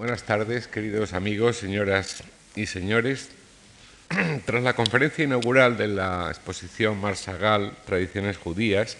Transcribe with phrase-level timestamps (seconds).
[0.00, 2.22] Buenas tardes, queridos amigos, señoras
[2.56, 3.28] y señores.
[4.46, 8.96] Tras la conferencia inaugural de la exposición Marsagal, Tradiciones Judías,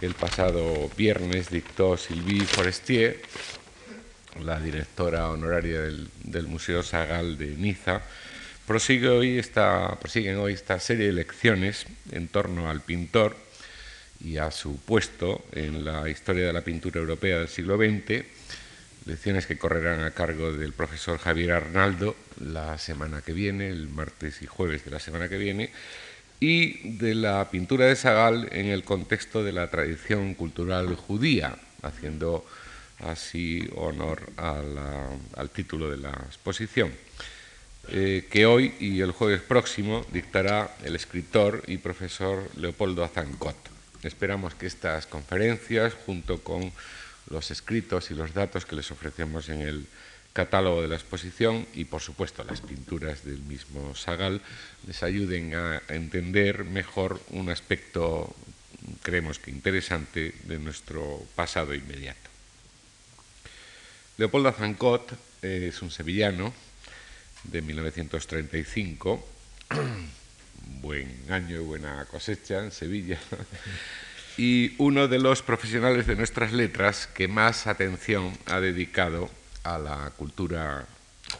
[0.00, 3.20] que el pasado viernes dictó Sylvie Forestier,
[4.42, 8.00] la directora honoraria del, Museo Sagal de Niza,
[8.66, 13.36] prosigue hoy esta, prosiguen hoy esta serie de lecciones en torno al pintor
[14.24, 18.37] y a su puesto en la historia de la pintura europea del siglo XX
[19.08, 24.42] lecciones que correrán a cargo del profesor Javier Arnaldo la semana que viene, el martes
[24.42, 25.70] y jueves de la semana que viene,
[26.40, 32.46] y de la pintura de Sagal en el contexto de la tradición cultural judía, haciendo
[33.00, 36.92] así honor al título de la exposición,
[37.88, 43.56] eh, que hoy y el jueves próximo dictará el escritor y profesor Leopoldo Azancot.
[44.02, 46.70] Esperamos que estas conferencias, junto con
[47.30, 49.86] los escritos y los datos que les ofrecemos en el
[50.32, 54.40] catálogo de la exposición y, por supuesto, las pinturas del mismo Sagal
[54.86, 58.34] les ayuden a entender mejor un aspecto,
[59.02, 62.30] creemos que interesante, de nuestro pasado inmediato.
[64.16, 66.52] Leopoldo Zancot es un sevillano
[67.44, 69.28] de 1935,
[70.80, 73.18] buen año y buena cosecha en Sevilla
[74.38, 79.28] y uno de los profesionales de nuestras letras que más atención ha dedicado
[79.64, 80.86] a la cultura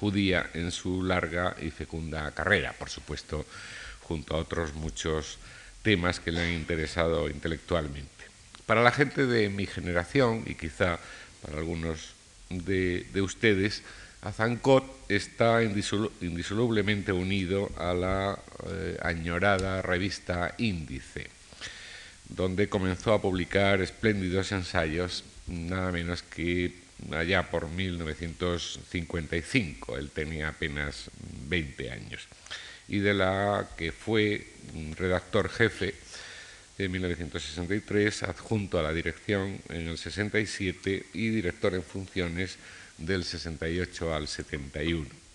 [0.01, 3.47] judía en su larga y fecunda carrera, por supuesto,
[4.03, 5.39] junto a otros muchos
[5.83, 8.11] temas que le han interesado intelectualmente.
[8.67, 10.99] Para la gente de mi generación y quizá
[11.41, 12.15] para algunos
[12.51, 13.85] de, ustedes,
[14.23, 21.38] Azancot está indisolublemente unido a la eh, añorada revista Índice
[22.29, 26.75] donde comenzó a publicar espléndidos ensayos, nada menos que
[27.13, 31.11] allá por 1955, él tenía apenas
[31.49, 32.29] 20 años,
[32.89, 34.47] y de la que fue
[34.97, 35.95] redactor jefe
[36.79, 42.57] en 1963, adjunto a la dirección en el 67 y director en funciones
[42.99, 45.28] del 68 al 71.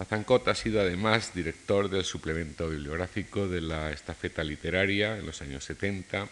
[0.00, 5.62] Azancot ha sido además director del suplemento bibliográfico de la estafeta literaria en los años
[5.64, 6.26] 70,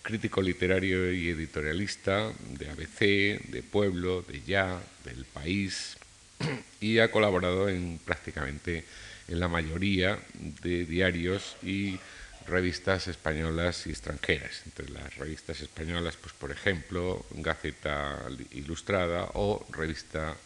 [0.00, 5.98] crítico literario y editorialista de ABC, de Pueblo, de Ya, del País,
[6.80, 8.84] y ha colaborado en prácticamente
[9.28, 10.18] en la mayoría
[10.62, 11.98] de diarios y
[12.46, 14.62] revistas españolas y extranjeras.
[14.64, 18.18] Entre las revistas españolas, pues por ejemplo, Gaceta
[18.52, 20.38] Ilustrada o Revista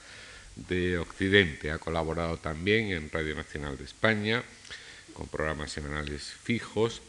[0.57, 1.71] de Occidente.
[1.71, 4.43] Ha colaborado también en Radio Nacional de España
[5.13, 7.03] con programas semanales fijos.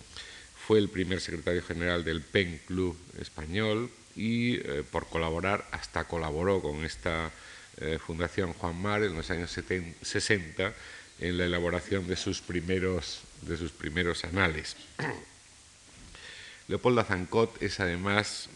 [0.67, 6.61] Fue el primer secretario general del PEN Club Español y eh, por colaborar hasta colaboró
[6.61, 7.31] con esta
[7.77, 10.73] eh, Fundación Juan Mar en los años 60
[11.19, 14.75] en la elaboración de sus primeros, de sus primeros anales.
[16.67, 18.49] Leopoldo Zancot es además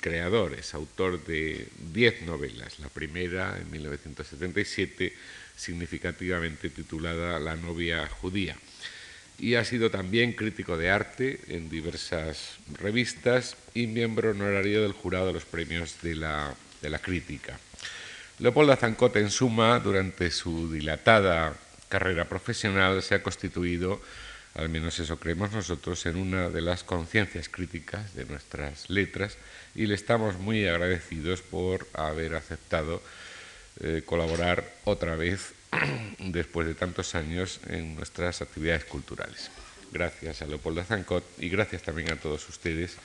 [0.00, 2.78] creador, es autor de diez novelas.
[2.78, 5.12] La primera, en 1977,
[5.56, 8.56] significativamente titulada La novia judía.
[9.38, 15.28] Y ha sido también crítico de arte en diversas revistas y miembro honorario del jurado
[15.28, 17.58] de los premios de la, de la crítica.
[18.40, 21.56] Leopoldo Zancot, en suma, durante su dilatada
[21.88, 24.00] carrera profesional, se ha constituido
[24.54, 29.36] al menos eso creemos nosotros, en una de las conciencias críticas de nuestras letras
[29.74, 33.02] y le estamos muy agradecidos por haber aceptado
[33.80, 35.52] eh, colaborar otra vez
[36.18, 39.50] después de tantos años en nuestras actividades culturales.
[39.92, 42.96] Gracias a Leopoldo Zancot y gracias también a todos ustedes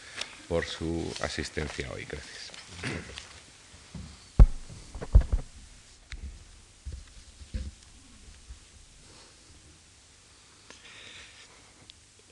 [0.48, 2.06] por su asistencia hoy.
[2.10, 3.33] Gracias.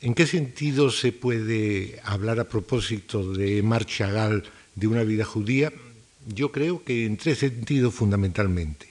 [0.02, 5.72] ¿En qué sentido se puede hablar a propósito de Marchagall de una vida judía?
[6.26, 8.90] Yo creo que en tres sentidos fundamentalmente.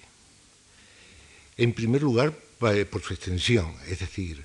[1.57, 4.45] En primer lugar, por su extensión, es decir,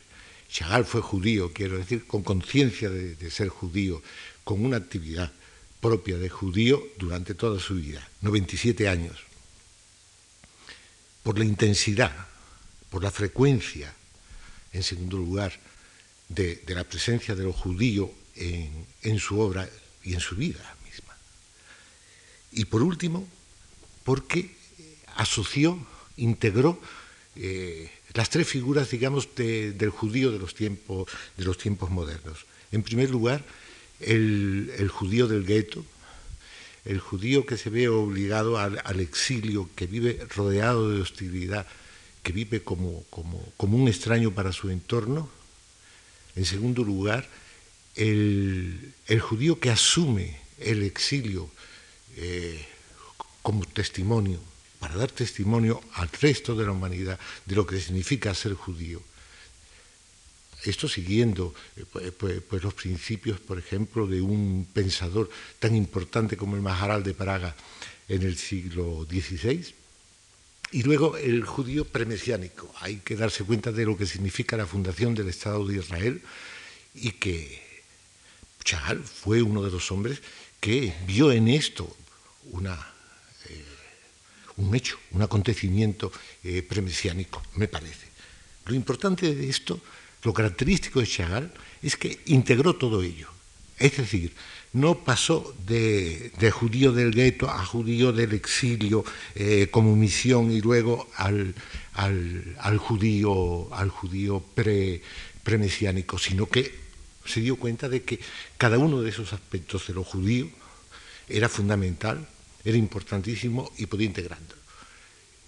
[0.49, 4.01] Chagall fue judío, quiero decir, con conciencia de, de, ser judío,
[4.43, 5.31] con una actividad
[5.79, 9.19] propia de judío durante toda su vida, 97 años.
[11.21, 12.25] Por la intensidad,
[12.89, 13.93] por la frecuencia,
[14.73, 15.53] en segundo lugar,
[16.29, 19.69] de, la presencia de lo judío en, su obra
[20.03, 21.15] y en su vida misma.
[22.51, 23.27] Y por último,
[24.03, 24.55] porque
[25.15, 25.79] asoció,
[26.17, 26.79] integró
[27.35, 32.45] eh, las tres figuras, digamos, del judío de los, tiempos, de los tiempos modernos.
[32.71, 33.43] En primer lugar,
[33.99, 35.85] el, judío del gueto,
[36.85, 41.67] el judío que se ve obligado al, exilio, que vive rodeado de hostilidad,
[42.23, 45.29] que vive como, como, un extraño para su entorno.
[46.35, 47.27] En segundo lugar,
[47.95, 51.49] el, judío que asume el exilio
[52.17, 52.65] eh,
[53.41, 54.39] como testimonio,
[54.79, 59.01] para dar testimonio al resto de la humanidad de lo que significa ser judío.
[60.63, 65.29] Esto siguiendo eh, pues, pues, los principios, por ejemplo, de un pensador
[65.59, 67.55] tan importante como el Maharal de Praga
[68.09, 69.84] en el siglo XVI.
[70.75, 72.69] Y luego el judío premesiánico.
[72.81, 76.21] Hay que darse cuenta de lo que significa la fundación del Estado de Israel
[76.93, 77.63] y que
[78.61, 80.21] Chagall fue uno de los hombres
[80.59, 81.95] que vio en esto
[82.51, 82.73] una,
[83.45, 83.63] eh,
[84.57, 86.11] un hecho, un acontecimiento
[86.43, 88.07] eh, premesiánico, me parece.
[88.65, 89.79] Lo importante de esto
[90.23, 93.29] lo característico de Chagall es que integró todo ello.
[93.79, 94.33] Es decir,
[94.75, 101.07] no pasó de, judío del gueto a judío del exilio eh, como misión y luego
[101.15, 101.55] al,
[102.77, 105.01] judío, al judío pre,
[105.43, 106.75] premesiánico, sino que
[107.23, 108.19] se dio cuenta de que
[108.57, 110.49] cada uno de esos aspectos de lo judío
[111.29, 112.27] era fundamental,
[112.65, 114.55] era importantísimo y podía integrarlo.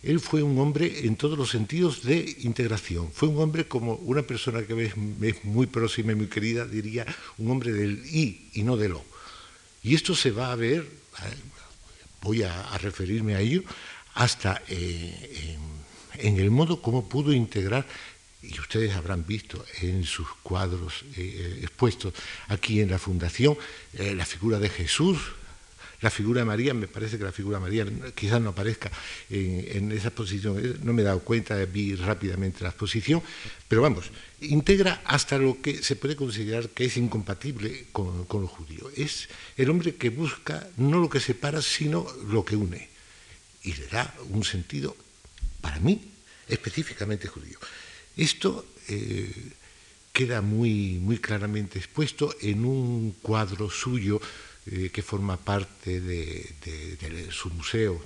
[0.04, 3.12] Él fue un hombre en todos los sentidos de integración.
[3.12, 4.96] Fue un hombre como una persona que es,
[5.44, 7.06] muy próxima y muy querida, diría,
[7.38, 9.17] un hombre del I y no del O.
[9.88, 11.34] Y esto se va a ver, eh,
[12.22, 13.64] voy a, referirme a ello,
[14.16, 15.58] hasta eh,
[16.16, 17.88] en, el modo como pudo integrar,
[18.44, 22.14] y ustedes habrán visto en sus cuadros eh, expuestos
[22.50, 23.58] aquí en la Fundación,
[23.94, 25.20] la figura de Jesús,
[26.02, 28.92] la figura de María, me parece que la figura de María quizás no aparezca
[29.30, 33.22] en, esa exposición, eh, no me he dado cuenta, vi rápidamente la exposición,
[33.68, 34.12] pero vamos,
[34.42, 38.90] integra hasta lo que se puede considerar que es incompatible con, con lo judío.
[38.96, 42.90] Es el hombre que busca no lo que separa, sino lo que une.
[43.64, 44.96] Y le da un sentido,
[45.62, 46.00] para mí,
[46.48, 47.58] específicamente judío.
[48.16, 49.32] Esto eh,
[50.14, 54.20] queda muy, muy claramente expuesto en un cuadro suyo
[54.70, 58.04] eh, que forma parte de, su museo.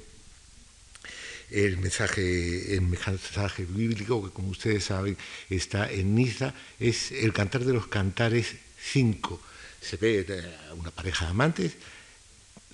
[1.50, 5.18] El mensaje, el mensaje bíblico, que como ustedes saben
[5.50, 9.42] está en Niza, es el Cantar de los Cantares 5.
[9.82, 11.74] Se ve eh, una pareja de amantes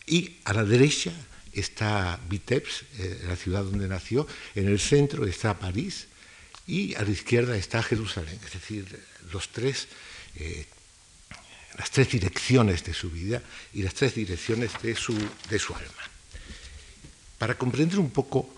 [0.05, 1.13] y a la derecha
[1.53, 6.07] está Vitebsk, eh, la ciudad donde nació, en el centro está París
[6.67, 8.37] y a la izquierda está Jerusalén.
[8.45, 8.99] Es decir,
[9.31, 9.87] los tres
[11.77, 13.41] las tres direcciones de su vida
[13.73, 15.15] y las tres direcciones de su,
[15.49, 16.03] de su alma.
[17.37, 18.49] Para comprender un poco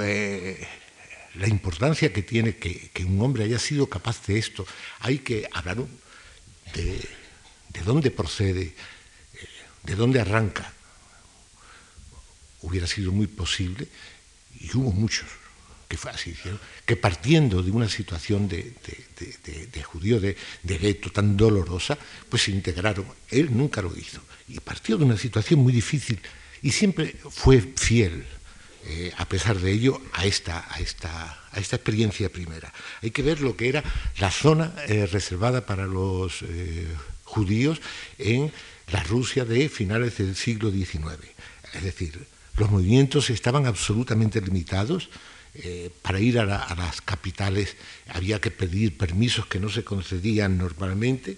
[0.00, 0.66] eh,
[1.34, 4.66] la importancia que tiene que, un hombre haya sido capaz de esto,
[5.00, 5.78] hay que hablar
[6.74, 7.00] de,
[7.70, 8.74] de dónde procede, eh,
[9.82, 10.72] de dónde arranca.
[12.60, 13.88] Hubiera sido muy posible,
[14.60, 15.28] y hubo muchos,
[15.88, 16.34] que fue así,
[16.84, 18.74] que partiendo de una situación de,
[19.82, 21.96] judío de, gueto tan dolorosa,
[22.28, 23.06] pues se integraron.
[23.30, 24.20] Él nunca lo hizo.
[24.48, 26.20] Y partió de una situación muy difícil
[26.62, 28.24] y siempre fue fiel,
[28.84, 32.72] eh, a pesar de ello, a esta, a, esta, a esta experiencia primera.
[33.02, 33.82] Hay que ver lo que era
[34.18, 36.86] la zona eh, reservada para los eh,
[37.24, 37.80] judíos
[38.18, 38.52] en
[38.92, 41.18] la Rusia de finales del siglo XIX.
[41.72, 42.26] Es decir,
[42.56, 45.10] los movimientos estaban absolutamente limitados,
[45.58, 47.76] eh, para ir a, las capitales
[48.08, 51.36] había que pedir permisos que no se concedían normalmente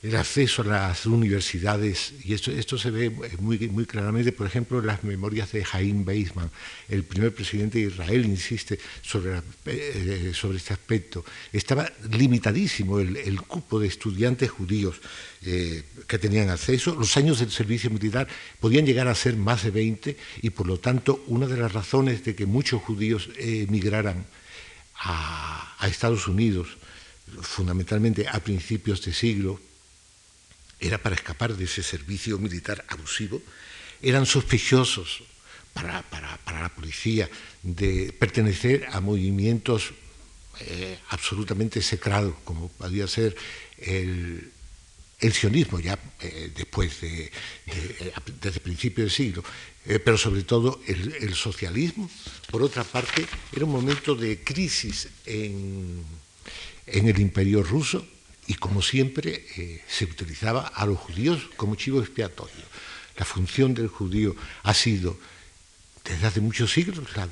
[0.00, 4.78] el acceso a las universidades, y esto, esto se ve muy, muy claramente, por ejemplo,
[4.78, 6.52] en las memorias de Jaime Weizmann,
[6.88, 11.24] el primer presidente de Israel insiste sobre, eh, sobre este aspecto.
[11.52, 15.00] Estaba limitadísimo el, cupo de estudiantes judíos
[15.42, 16.94] eh, que tenían acceso.
[16.94, 18.28] Los años del servicio militar
[18.60, 22.24] podían llegar a ser más de 20 y, por lo tanto, una de las razones
[22.24, 24.26] de que muchos judíos emigraran
[25.00, 26.76] a Estados Unidos,
[27.40, 29.60] fundamentalmente a principios de siglo,
[30.80, 33.42] era para escapar de ese servicio militar abusivo,
[34.02, 35.22] eran sospechosos
[35.72, 36.04] para,
[36.46, 37.28] la policía
[37.62, 39.92] de pertenecer a movimientos
[40.60, 43.36] eh, absolutamente secrados, como podía ser
[43.78, 44.52] el,
[45.32, 47.30] sionismo, ya eh, después de,
[48.40, 49.42] desde principio del siglo,
[49.86, 52.10] eh, pero sobre todo el, socialismo.
[52.50, 56.04] Por otra parte, era un momento de crisis en
[56.86, 58.06] el imperio ruso,
[58.48, 62.64] y como siempre eh, se utilizaba a los judíos como chivo expiatorio.
[63.18, 65.18] La función del judío ha sido
[66.02, 67.26] desde hace muchos siglos la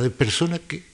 [0.00, 0.84] de, persona que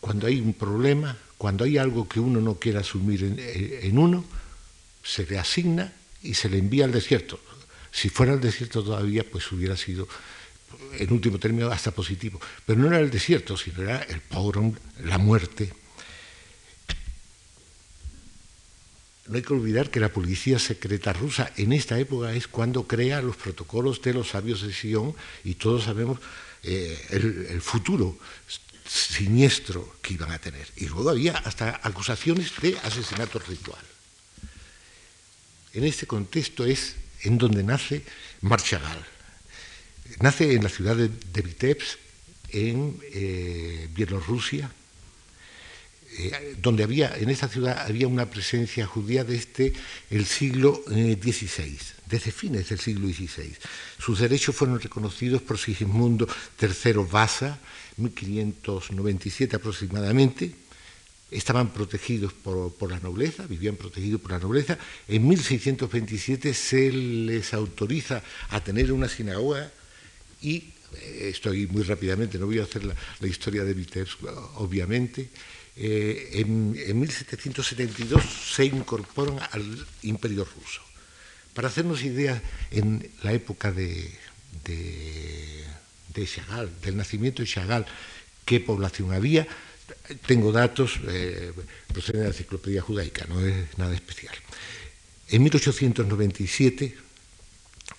[0.00, 4.24] cuando hay un problema, cuando hay algo que uno no quiere asumir en, uno,
[5.02, 5.92] se le asigna
[6.22, 7.38] y se le envía al desierto.
[7.92, 10.08] Si fuera el desierto todavía, pues hubiera sido,
[10.98, 12.40] en último término, hasta positivo.
[12.64, 15.83] Pero no era el desierto, sino era el pogrom, la muerte.
[19.26, 23.22] No hay que olvidar que la policía secreta rusa en esta época es cuando crea
[23.22, 25.14] los protocolos de los sabios de Sion
[25.44, 26.18] y todos sabemos
[26.62, 28.18] eh, el, futuro
[28.86, 30.68] siniestro que iban a tener.
[30.76, 33.82] Y luego había hasta acusaciones de asesinato ritual.
[35.72, 38.04] En este contexto es en donde nace
[38.42, 39.04] Marchagall.
[40.20, 41.08] Nace en la ciudad de,
[41.42, 41.98] Vitebsk,
[42.50, 44.70] en eh, Bielorrusia,
[46.16, 49.72] eh, donde había, en esa ciudad había una presencia judía desde
[50.10, 53.52] el siglo XVI, desde fines del siglo XVI.
[53.98, 56.28] Sus derechos fueron reconocidos por Sigismundo
[56.60, 57.58] III Vasa,
[57.96, 60.54] 1597 aproximadamente,
[61.30, 64.78] estaban protegidos por, la nobleza, vivían protegidos por la nobleza.
[65.08, 69.72] En 1627 se les autoriza a tener una sinagoga
[70.40, 74.22] y, eh, estoy muy rápidamente, no voy a hacer la, historia de Vitebsk,
[74.56, 75.28] obviamente,
[75.76, 78.22] eh, en, 1772
[78.54, 80.82] se incorporan al imperio ruso.
[81.52, 82.40] Para hacernos idea,
[82.70, 84.10] en la época de,
[84.64, 87.86] de, Chagall, del nacimiento de Chagall,
[88.44, 89.46] qué población había,
[90.26, 91.52] tengo datos, eh,
[91.92, 94.34] proceden de la enciclopedia judaica, no es nada especial.
[95.28, 96.94] En 1897,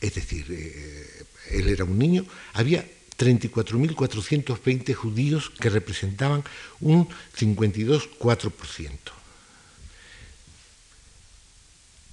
[0.01, 2.86] es decir, eh, él era un niño, había
[3.18, 6.44] 34.420 judíos que representaban
[6.82, 7.08] un
[7.38, 8.92] 52,4%.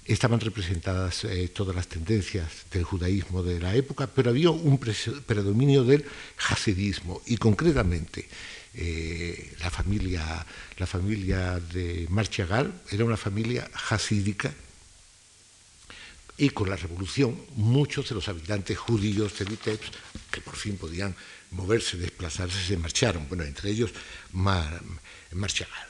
[0.05, 5.85] Estaban representadas eh, todas las tendencias del judaísmo de la época, pero había un predominio
[5.85, 6.03] del
[6.49, 8.27] hasidismo y concretamente
[8.73, 10.45] eh, la, familia,
[10.77, 14.53] la familia de Marchagall era una familia hasídica
[16.37, 19.93] y con la revolución muchos de los habitantes judíos de Vitebsk,
[20.31, 21.15] que por fin podían
[21.51, 23.91] moverse, desplazarse, se marcharon, bueno, entre ellos
[24.31, 24.81] Mar,
[25.31, 25.87] Marchagall.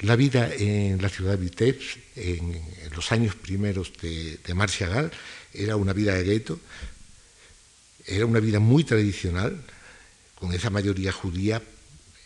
[0.00, 2.60] La vida en la ciudad de Vitebsk, en,
[2.94, 5.10] los años primeros de, de Marchagall,
[5.52, 6.60] era una vida de gueto,
[8.06, 9.62] era una vida muy tradicional,
[10.34, 11.62] con esa mayoría judía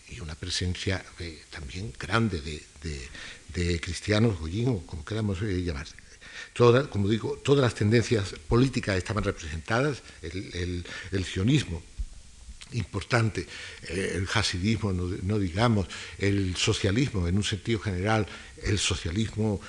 [0.09, 5.63] y una presencia eh, también grande de, cristianos, o como queramos eh,
[6.59, 6.89] llamar.
[6.89, 11.83] como digo, todas las tendencias políticas estaban representadas, el, sionismo
[12.73, 13.47] importante,
[13.89, 15.87] eh, el hasidismo, no, digamos,
[16.19, 18.27] el socialismo en un sentido general,
[18.63, 19.61] el socialismo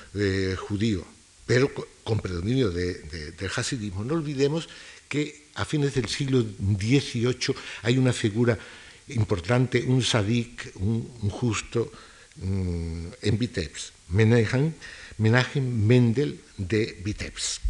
[0.56, 1.04] judío,
[1.46, 1.70] pero
[2.02, 4.04] con, predominio del hasidismo.
[4.04, 4.68] No olvidemos
[5.08, 8.58] que a fines del siglo XVIII hay una figura
[9.08, 11.92] importante, un sadik, un, justo
[12.36, 13.92] mm, en Vitebsk,
[15.18, 17.62] Menachem, Mendel de Vitebsk.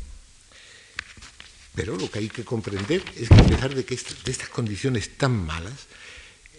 [1.74, 5.32] Pero lo que hay que comprender es que a pesar de, que estas condiciones tan
[5.44, 5.86] malas,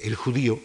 [0.02, 0.62] el judío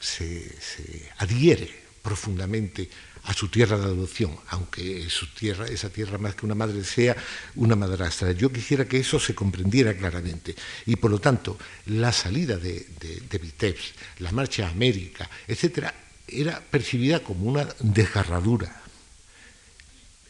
[0.00, 1.70] se, adhiere
[2.02, 2.88] profundamente
[3.24, 7.16] a su tierra de adopción, aunque su tierra, esa tierra más que una madre sea
[7.56, 8.32] una madrastra.
[8.32, 10.56] Yo quisiera que eso se comprendiera claramente.
[10.86, 15.94] Y por lo tanto, la salida de, de, Vitebsk, la marcha a América, etcétera,
[16.28, 18.82] era percibida como una desgarradura.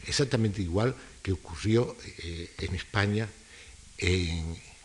[0.07, 3.27] Exactamente igual que ocurrió eh, en España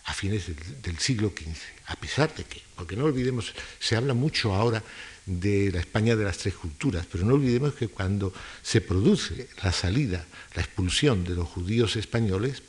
[0.04, 0.50] a fines
[0.82, 1.56] del siglo XV,
[1.86, 4.82] a pesar de que, porque no olvidemos, se habla mucho ahora
[5.24, 9.72] de la España de las tres culturas, pero no olvidemos que cuando se produce la
[9.72, 12.62] salida, la expulsión de los judíos españoles,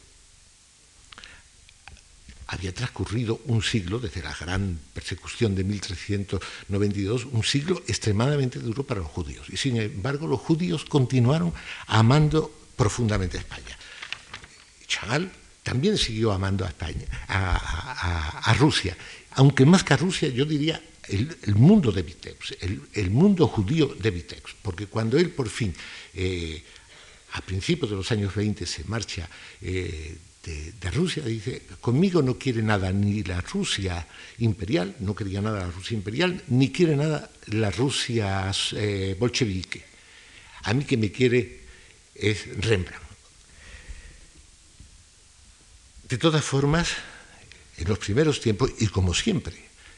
[2.47, 9.01] había transcurrido un siglo, desde la gran persecución de 1392, un siglo extremadamente duro para
[9.01, 9.47] los judíos.
[9.49, 11.53] Y sin embargo, los judíos continuaron
[11.87, 13.77] amando profundamente a España.
[14.87, 15.31] Chagall
[15.63, 18.95] también siguió amando a España, a Rusia,
[19.31, 22.53] aunque más que a Rusia, yo diría el, mundo de Vitebsk,
[22.93, 25.73] el, mundo judío de Vitebsk, porque cuando él por fin,
[26.13, 26.63] eh,
[27.33, 29.29] a principios de los años 20, se marcha
[29.61, 34.05] eh, de, Rusia, dice, conmigo no quiere nada ni la Rusia
[34.39, 39.83] imperial, no quería nada la Rusia imperial, ni quiere nada la Rusia eh, bolchevique.
[40.63, 41.61] A mí que me quiere
[42.13, 43.03] es Rembrandt.
[46.07, 46.89] De todas formas,
[47.77, 49.57] en los primeros tiempos, y como siempre,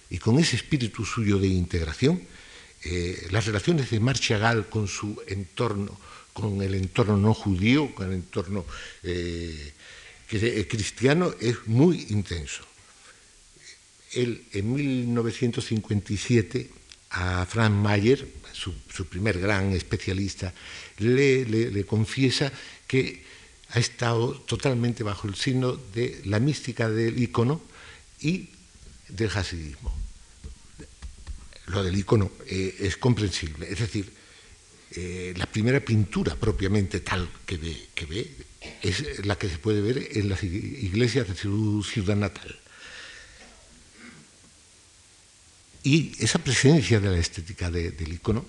[0.09, 2.21] y con ese espíritu suyo de integración,
[2.83, 5.99] eh, las relaciones de Marchagall con su entorno,
[6.31, 8.65] con el entorno no judío, con el entorno
[9.03, 9.73] eh,
[10.29, 12.63] eh, cristiano, es muy intenso.
[14.13, 16.69] Él, en 1957,
[17.11, 20.53] a Frank Mayer, su, primer gran especialista,
[20.97, 22.51] le, confiesa
[22.87, 23.23] que
[23.69, 27.61] ha estado totalmente bajo el signo de la mística del icono
[28.21, 28.49] y
[29.07, 29.95] del hasidismo.
[31.67, 34.11] Lo del icono eh, es comprensible, es decir,
[34.91, 38.46] eh, la primera pintura propiamente tal que ve
[38.81, 42.57] es la que se puede ver en las iglesias de su ciudad natal.
[45.83, 48.45] Y esa presencia de la estética del icono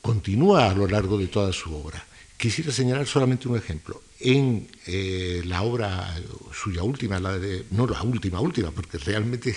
[0.00, 2.04] continúa a lo largo de toda su obra.
[2.36, 4.02] Quisiera señalar solamente un ejemplo.
[4.18, 6.16] En eh, la obra
[6.54, 9.54] suya última, la de, no la última, última, porque realmente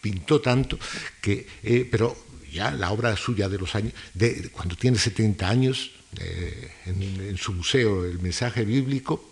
[0.00, 0.78] pintó tanto
[1.20, 2.16] que, eh, pero
[2.50, 7.52] ya la obra suya de los años, de, cuando tiene 70 años, eh, en, su
[7.52, 9.22] museo, el mensaje bíblico,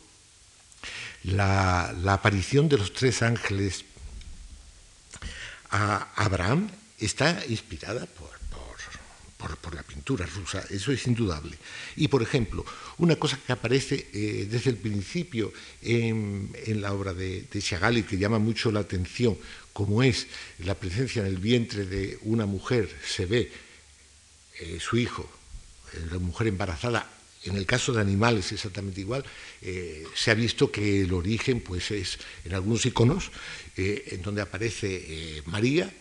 [1.24, 3.84] la, aparición de los tres ángeles
[5.70, 8.30] a Abraham está inspirada por,
[9.60, 11.58] por, la pintura rusa, eso es indudable.
[11.96, 12.64] Y, por ejemplo,
[12.98, 16.50] una cosa que aparece eh, desde el principio en,
[16.80, 19.36] la obra de, de, Chagall y que llama mucho la atención,
[19.72, 20.28] como es
[20.60, 23.50] la presencia en el vientre de una mujer, se ve
[24.60, 25.28] eh, su hijo,
[26.10, 27.10] la mujer embarazada,
[27.44, 29.24] en el caso de animales exactamente igual,
[30.14, 33.30] se ha visto que el origen pues, es en algunos iconos,
[33.76, 35.92] en donde aparece María,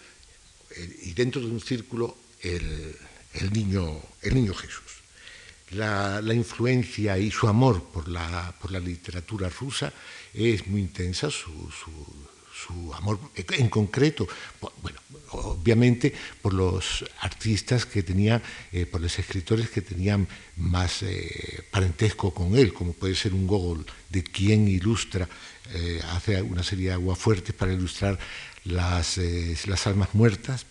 [1.04, 2.96] y dentro de un círculo el,
[3.34, 5.04] el niño, el niño Jesús.
[5.72, 9.92] La, influencia y su amor por la, por la literatura rusa
[10.34, 11.52] es muy intensa, su,
[12.96, 14.28] amor en concreto,
[14.82, 15.00] bueno,
[15.32, 18.42] obviamente por los artistas que tenían,
[18.72, 23.48] eh, por los escritores que tenían más eh, parentesco con él, como puede ser un
[23.48, 25.28] Gogol, de quien ilustra,
[25.74, 28.20] eh, hace una serie de aguafuertes para ilustrar
[28.66, 29.20] las,
[29.66, 30.66] las almas muertas,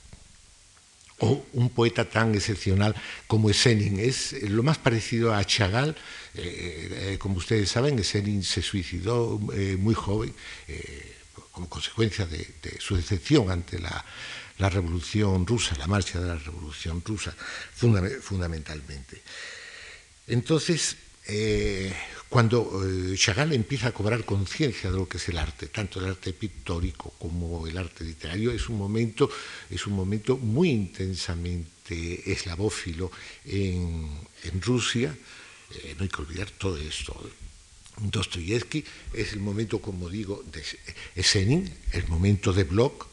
[1.23, 2.95] o un poeta tan excepcional
[3.27, 3.99] como Esenin.
[3.99, 5.95] Es lo más parecido a Chagall.
[6.35, 10.35] Eh, eh, como ustedes saben, Esenin se suicidó eh, muy joven
[11.53, 12.47] como consecuencia de,
[12.81, 14.05] su decepción ante la,
[14.59, 17.35] revolución rusa, la marcha de la revolución rusa,
[17.73, 19.21] fundamentalmente.
[20.29, 20.97] Entonces,
[22.33, 26.07] cuando eh, Chagall empieza a cobrar conciencia de lo que es el arte, tanto el
[26.07, 29.29] arte pictórico como el arte literario, es un momento,
[29.69, 33.13] es un momento muy intensamente eslavófilo
[33.45, 34.09] en,
[34.63, 35.15] Rusia.
[35.75, 37.13] Eh, no hay que olvidar todo esto.
[37.99, 40.65] Dostoyevsky es el momento, como digo, de
[41.15, 43.07] Esenin, el momento de Bloch,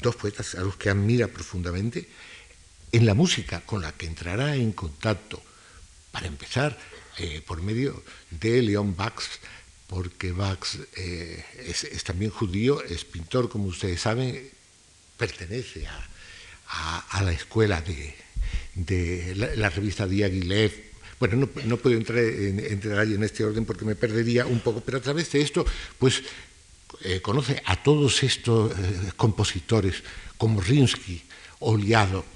[0.00, 2.08] dos poetas a los que admira profundamente,
[2.92, 5.42] en la música con la que entrará en contacto,
[6.12, 6.78] para empezar,
[7.18, 9.24] eh, por medio de León Bax,
[9.86, 14.50] porque Bax eh, es, también judío, es pintor, como ustedes saben,
[15.16, 17.82] pertenece a, la escuela
[18.74, 20.93] de, la, revista Diaghilev.
[21.24, 25.00] Bueno, no, puedo entrar en, en este orden porque me perdería un poco, pero a
[25.00, 25.64] través de esto,
[25.98, 26.22] pues
[27.00, 28.72] eh, conoce a todos estos
[29.16, 30.02] compositores
[30.36, 31.22] como Rinsky,
[31.60, 32.26] Oliado,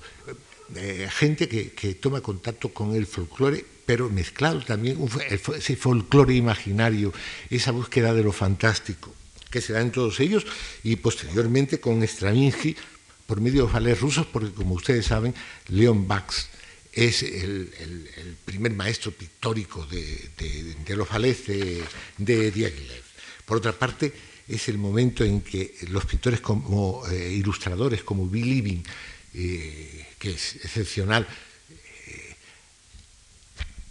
[1.10, 4.96] gente que, toma contacto con el folclore pero mezclado también
[5.28, 7.12] ese folclore imaginario,
[7.50, 9.14] esa búsqueda de lo fantástico
[9.50, 10.46] que se da en todos ellos
[10.82, 12.74] y posteriormente con Stravinsky
[13.26, 15.34] por medio de los rusos, porque como ustedes saben,
[15.68, 16.48] Leon Bax
[16.92, 17.70] es el,
[18.44, 21.84] primer maestro pictórico de, los ballets de,
[22.16, 23.02] de Diaghilev.
[23.44, 24.12] Por otra parte,
[24.48, 28.82] es el momento en que los pintores como eh, ilustradores como Bill Living,
[29.34, 31.26] eh, que es excepcional,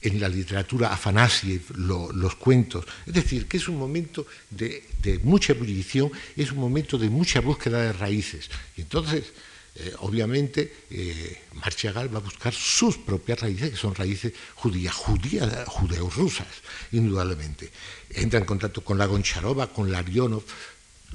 [0.02, 2.86] en la literatura Afanasiev, los cuentos.
[3.06, 4.84] Es decir, que es un momento de,
[5.24, 8.50] mucha ebullición, es un momento de mucha búsqueda de raíces.
[8.76, 9.34] Y entonces,
[9.80, 15.68] eh, obviamente, eh, Marchagall va a buscar sus propias raíces, que son raíces judías, judías,
[15.68, 16.48] judeo-rusas,
[16.92, 17.72] indudablemente.
[18.10, 20.44] Entra en contacto con la Goncharova, con Larionov,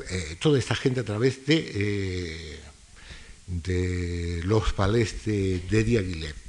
[0.09, 2.61] eh, toda esta gente a través de, eh,
[3.46, 6.42] de los palés de, de Diaghilev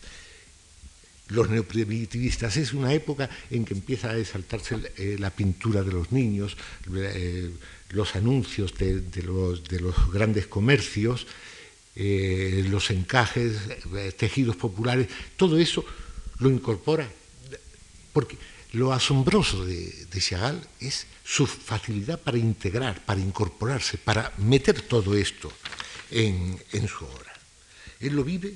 [1.33, 2.57] los neoprimitivistas.
[2.57, 6.57] Es una época en que empieza a exaltarse eh, la pintura de los niños,
[7.89, 9.63] los anuncios de, los,
[10.11, 11.27] grandes comercios,
[11.95, 13.57] eh, los encajes,
[14.17, 15.85] tejidos populares, todo eso
[16.39, 17.09] lo incorpora.
[18.11, 18.37] Porque
[18.73, 25.15] lo asombroso de, de Chagall es su facilidad para integrar, para incorporarse, para meter todo
[25.15, 25.51] esto
[26.11, 27.33] en, en su obra.
[27.99, 28.55] Él lo vive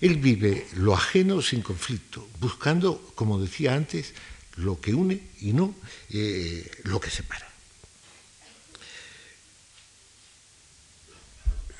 [0.00, 4.14] él vive lo ajeno sin conflicto, buscando, como decía antes,
[4.56, 5.74] lo que une y no
[6.10, 7.46] eh, lo que separa.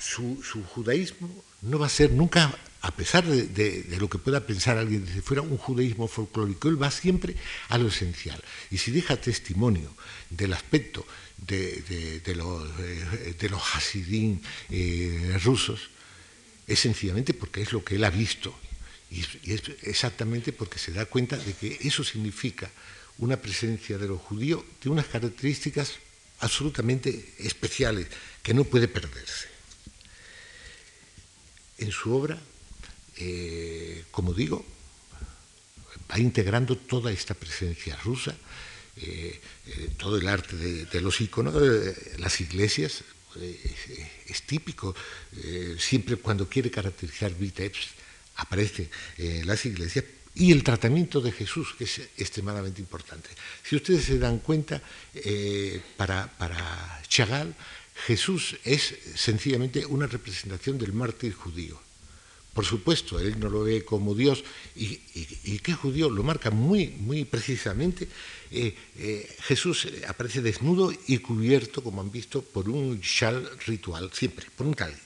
[0.08, 0.42] Su,
[0.74, 5.20] judaísmo no va a ser nunca a pesar de, lo que pueda pensar alguien desde
[5.20, 6.68] fuera, un judaísmo folclórico.
[6.68, 7.34] Él va siempre
[7.68, 8.42] a lo esencial.
[8.70, 9.94] Y si deja testimonio
[10.30, 11.04] del aspecto
[11.36, 14.40] de, los, eh, de hasidín
[14.70, 15.90] eh, rusos,
[16.66, 18.54] es sencillamente porque es lo que él ha visto.
[19.10, 19.20] Y,
[19.52, 22.70] es exactamente porque se da cuenta de que eso significa
[23.18, 25.96] una presencia de los judíos de unas características
[26.40, 28.06] absolutamente especiales
[28.42, 29.57] que no puede perderse.
[31.78, 32.38] En su obra
[33.20, 34.64] eh, como digo,
[36.10, 38.34] va integrando toda esta presencia rusa,
[38.96, 41.54] eh, eh, todo el arte de, los iconos,
[42.18, 43.02] las iglesias,
[44.26, 44.94] es típico,
[45.78, 47.90] siempre cuando quiere caracterizar Vitebsk
[48.36, 48.88] aparece
[49.44, 53.28] las iglesias, y el tratamiento de Jesús, que es extremadamente importante.
[53.62, 54.80] Si ustedes se dan cuenta,
[55.96, 57.54] para, para Chagall,
[58.06, 61.80] Jesús es sencillamente una representación del mártir judío.
[62.54, 64.42] Por supuesto, él no lo ve como Dios
[64.74, 64.96] y,
[65.60, 68.08] que judío lo marca muy, muy precisamente.
[68.50, 74.46] Eh, eh, Jesús aparece desnudo y cubierto, como han visto, por un shal ritual, siempre,
[74.56, 74.98] por un talit.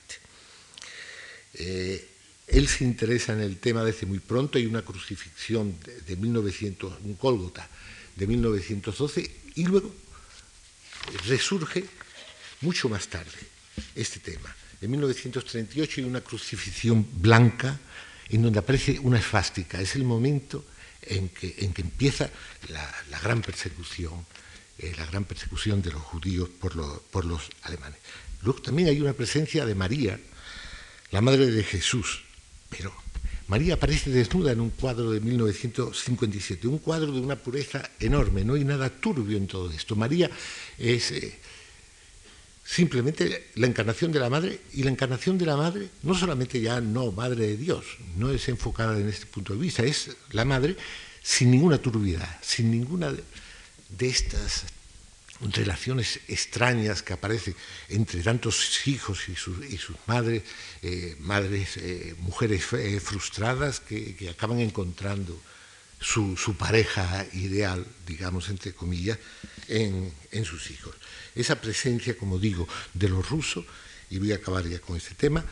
[1.54, 2.08] Eh,
[2.46, 5.76] él se interesa en el tema desde muy pronto, hay una crucifixión
[6.06, 7.68] de, 1900, un Cólgota
[8.16, 9.94] de 1912, y luego
[11.26, 11.84] resurge
[12.62, 13.38] mucho más tarde
[13.94, 17.78] este tema en 1938 hay una crucifixión blanca
[18.28, 19.80] en donde aparece una esfástica.
[19.80, 20.64] Es el momento
[21.02, 22.28] en que, empieza
[22.68, 24.26] la, gran persecución,
[24.78, 27.98] eh, la gran persecución de los judíos por, por los alemanes.
[28.42, 30.18] Luego también hay una presencia de María,
[31.12, 32.24] la madre de Jesús,
[32.68, 32.92] pero
[33.46, 38.54] María aparece desnuda en un cuadro de 1957, un cuadro de una pureza enorme, no
[38.54, 39.94] hay nada turbio en todo esto.
[39.94, 40.28] María
[40.78, 41.38] es, eh,
[42.64, 46.80] simplemente la encarnación de la madre y la encarnación de la madre no solamente ya
[46.80, 47.84] no madre de Dios,
[48.16, 50.76] no es enfocada en este punto de vista, es la madre
[51.22, 54.64] sin ninguna turbidez, sin ninguna de estas
[55.40, 57.56] relaciones extrañas que aparecen
[57.88, 60.44] entre tantos hijos y sus, madres,
[60.82, 65.40] eh, madres, eh, mujeres eh, frustradas que, acaban encontrando
[66.00, 69.18] su, pareja ideal, digamos, entre comillas,
[69.68, 70.94] en sus hijos.
[71.34, 73.64] Esa presencia, como digo, de los rusos,
[74.10, 75.44] y voy a acabar ya con este tema,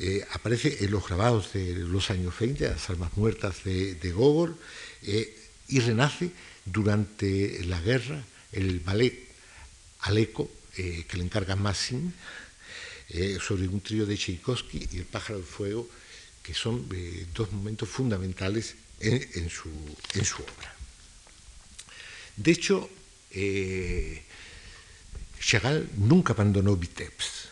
[0.00, 4.56] eh, aparece en los grabados de los años 20, las almas muertas de, Gogol,
[5.02, 6.30] eh, y renace
[6.64, 8.22] durante la guerra
[8.52, 9.26] el ballet
[10.00, 12.14] Aleco, eh, que le encarga Massin,
[13.40, 15.88] sobre un trío de Tchaikovsky y El pájaro del fuego,
[16.42, 16.86] que son
[17.32, 19.70] dos momentos fundamentales en, su,
[20.42, 20.76] obra.
[22.36, 22.90] De hecho,
[25.40, 27.48] Chagall nunca abandonó Vitebsk.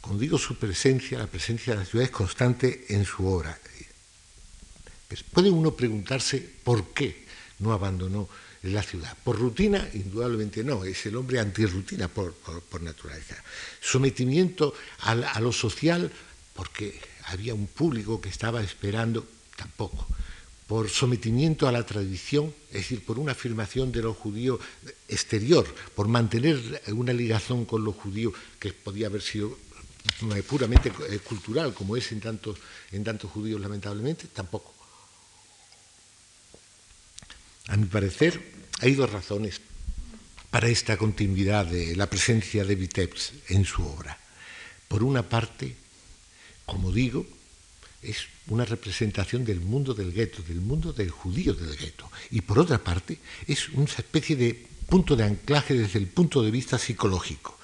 [0.00, 3.58] Como digo, su presencia, la presencia de la ciudad es constante en su obra.
[5.32, 7.24] puede uno preguntarse por qué
[7.60, 8.28] no abandonó
[8.62, 9.16] la ciudad.
[9.24, 13.36] Por rutina, indudablemente no, es el hombre antirrutina por, por, naturaleza.
[13.80, 16.10] Sometimiento a lo social,
[16.54, 19.26] porque había un público que estaba esperando,
[19.56, 20.06] tampoco
[20.74, 24.58] por sometimiento a la tradición, es decir, por una afirmación de los judíos
[25.06, 29.56] exterior, por mantener una ligación con los judíos que podía haber sido
[30.34, 32.58] eh, puramente eh, cultural, como es en tantos,
[32.90, 34.74] en tantos judíos lamentablemente, tampoco.
[37.68, 38.42] A mi parecer,
[38.80, 39.60] hay dos razones
[40.50, 44.18] para esta continuidad de la presencia de Vitebsk en su obra.
[44.88, 45.76] Por una parte,
[46.66, 47.24] como digo,
[48.02, 52.10] es una representación del mundo del gueto, del mundo del judío del gueto.
[52.30, 56.50] Y por otra parte, es una especie de punto de anclaje desde el punto de
[56.50, 57.58] vista psicológico,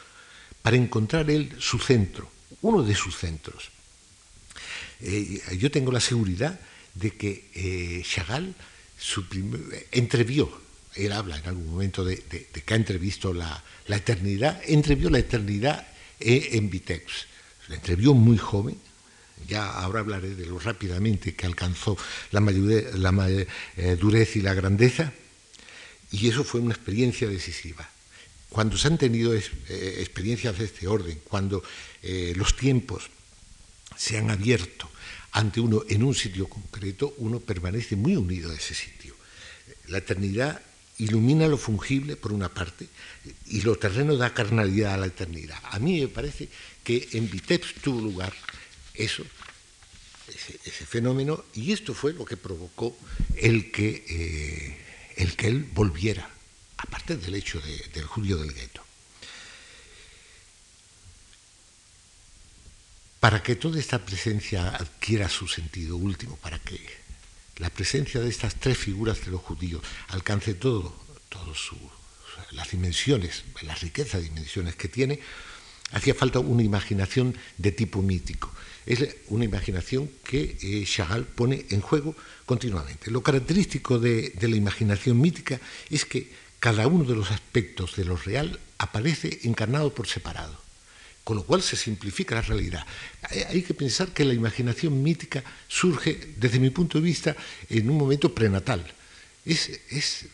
[0.62, 2.30] para encontrar él su centro,
[2.62, 3.70] uno de sus centros.
[5.00, 6.60] Eh, yo tengo la seguridad
[6.94, 8.54] de que eh, Chagall
[9.92, 10.50] entrevió,
[10.94, 15.86] él habla en algún momento de, que ha entrevisto la, eternidad, entrevió la eternidad
[16.18, 17.26] eh, en Vitex.
[17.68, 18.76] La entrevió muy joven,
[19.48, 21.96] ya ahora hablaré de lo rápidamente que alcanzó
[22.30, 25.12] la, madurez eh, y la grandeza,
[26.12, 27.88] y eso fue una experiencia decisiva.
[28.48, 29.42] Cuando se han tenido eh,
[30.00, 31.62] experiencias de este orden, cuando
[32.02, 33.08] eh, los tiempos
[33.96, 34.90] se han abierto
[35.32, 39.14] ante uno en un sitio concreto, uno permanece muy unido a ese sitio.
[39.86, 40.60] La eternidad
[40.98, 42.88] ilumina lo fungible, por una parte,
[43.46, 45.58] y lo terreno da carnalidad a la eternidad.
[45.70, 46.48] A mí me parece
[46.82, 48.32] que en Vitebsk tuvo lugar
[48.94, 49.24] eso,
[50.28, 52.96] ese, fenómeno, y esto fue lo que provocó
[53.36, 54.78] el que, eh,
[55.16, 56.30] el que él volviera,
[56.76, 58.84] aparte del hecho del judío del gueto.
[63.20, 66.80] para que toda esta presencia adquiera su sentido último, para que
[67.58, 70.96] la presencia de estas tres figuras de los judíos alcance todo,
[71.28, 71.54] todo
[72.52, 75.20] las dimensiones, la riqueza de dimensiones que tiene,
[75.92, 78.52] hacía falta una imaginación de tipo mítico.
[78.86, 83.10] Es una imaginación que eh, Chagall pone en juego continuamente.
[83.10, 88.04] Lo característico de, de la imaginación mítica es que cada uno de los aspectos de
[88.04, 90.60] lo real aparece encarnado por separado
[91.24, 92.84] con lo cual se simplifica la realidad.
[93.50, 97.36] Hay que pensar que la imaginación mítica surge, desde mi punto de vista,
[97.68, 98.84] en un momento prenatal.
[99.44, 100.26] Es,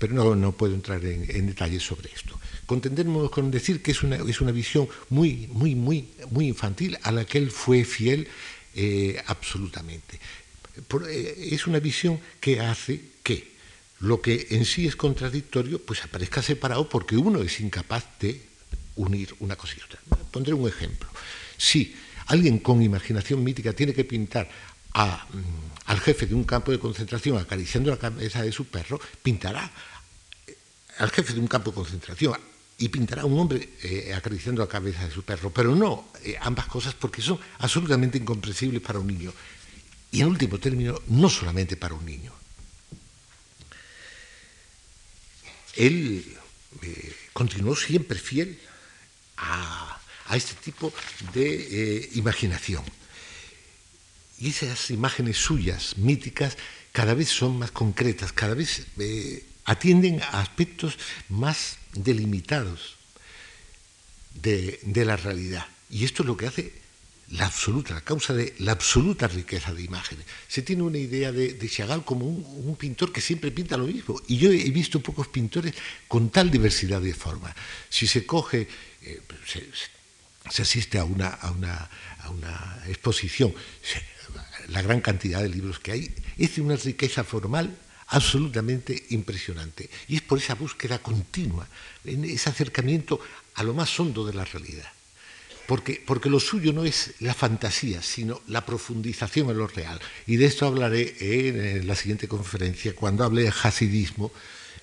[0.00, 2.40] pero no, no, puedo entrar en, detalles sobre esto.
[2.64, 7.12] Contendemos con decir que es una, es una visión muy, muy, muy, muy infantil a
[7.12, 8.26] la que él fue fiel
[8.74, 10.18] eh, absolutamente.
[11.06, 13.52] Eh, es una visión que hace que
[14.00, 18.40] lo que en sí es contradictorio, pues aparezca separado porque uno es incapaz de
[18.96, 20.00] unir una cosa y otra.
[20.30, 21.10] Pondré un ejemplo.
[21.58, 21.94] Si
[22.26, 24.48] alguien con imaginación mítica tiene que pintar
[24.94, 29.70] mm, al jefe de un campo de concentración acariciando la cabeza de su perro, pintará
[31.00, 32.38] al jefe de un campo de concentración
[32.78, 36.36] y pintará a un hombre eh, acariciando la cabeza de su perro, pero no eh,
[36.40, 39.32] ambas cosas porque son absolutamente incomprensibles para un niño.
[40.12, 42.32] Y en último término, no solamente para un niño.
[45.76, 46.24] Él
[47.32, 48.58] continuó siempre fiel
[49.36, 49.98] a,
[50.32, 50.92] este tipo
[51.34, 52.84] de eh, imaginación.
[54.38, 56.56] Y esas imágenes suyas, míticas,
[56.92, 62.96] cada vez son más concretas, cada vez eh, atienden a aspectos más delimitados
[64.34, 65.66] de, la realidad.
[65.90, 66.72] Y esto es lo que hace
[67.30, 70.24] la absoluta, la causa de la absoluta riqueza de imágenes.
[70.48, 74.20] Se tiene una idea de, Chagall como un, pintor que siempre pinta lo mismo.
[74.26, 75.74] Y yo he visto pocos pintores
[76.08, 77.54] con tal diversidad de formas.
[77.88, 78.66] Si se coge
[79.02, 83.54] eh, se, asiste a una, a una, a una exposición,
[84.68, 87.76] la gran cantidad de libros que hay, es de una riqueza formal
[88.10, 89.88] absolutamente impresionante.
[90.08, 91.66] Y es por esa búsqueda continua,
[92.04, 93.20] en ese acercamiento
[93.54, 94.90] a lo más hondo de la realidad.
[95.66, 100.00] Porque, porque, lo suyo no es la fantasía, sino la profundización en lo real.
[100.26, 104.32] Y de esto hablaré en la siguiente conferencia, cuando hable de hasidismo,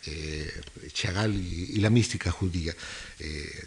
[0.06, 0.50] eh,
[0.94, 2.74] Chagall y, la mística judía,
[3.20, 3.66] eh,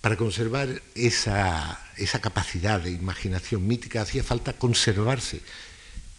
[0.00, 1.78] Para conservar esa,
[2.22, 5.40] capacidad de imaginación mítica hacía falta conservarse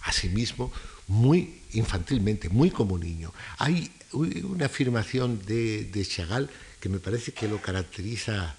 [0.01, 0.71] a sí mismo
[1.07, 3.33] muy infantilmente, muy como niño.
[3.57, 8.55] Hay una afirmación de, de Chagall que me parece que lo caracteriza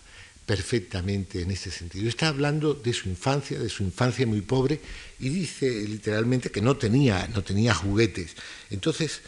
[0.47, 2.09] perfectamente en este sentido.
[2.09, 4.81] Está hablando de su infancia, de su infancia muy pobre,
[5.21, 8.37] y dice literalmente que no tenía, no tenía juguetes.
[8.71, 9.21] Entonces,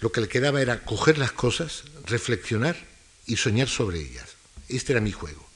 [0.00, 2.76] lo que le quedaba era coger las cosas, reflexionar
[3.26, 4.35] y soñar sobre ellas.
[4.68, 5.46] Este era mi juego.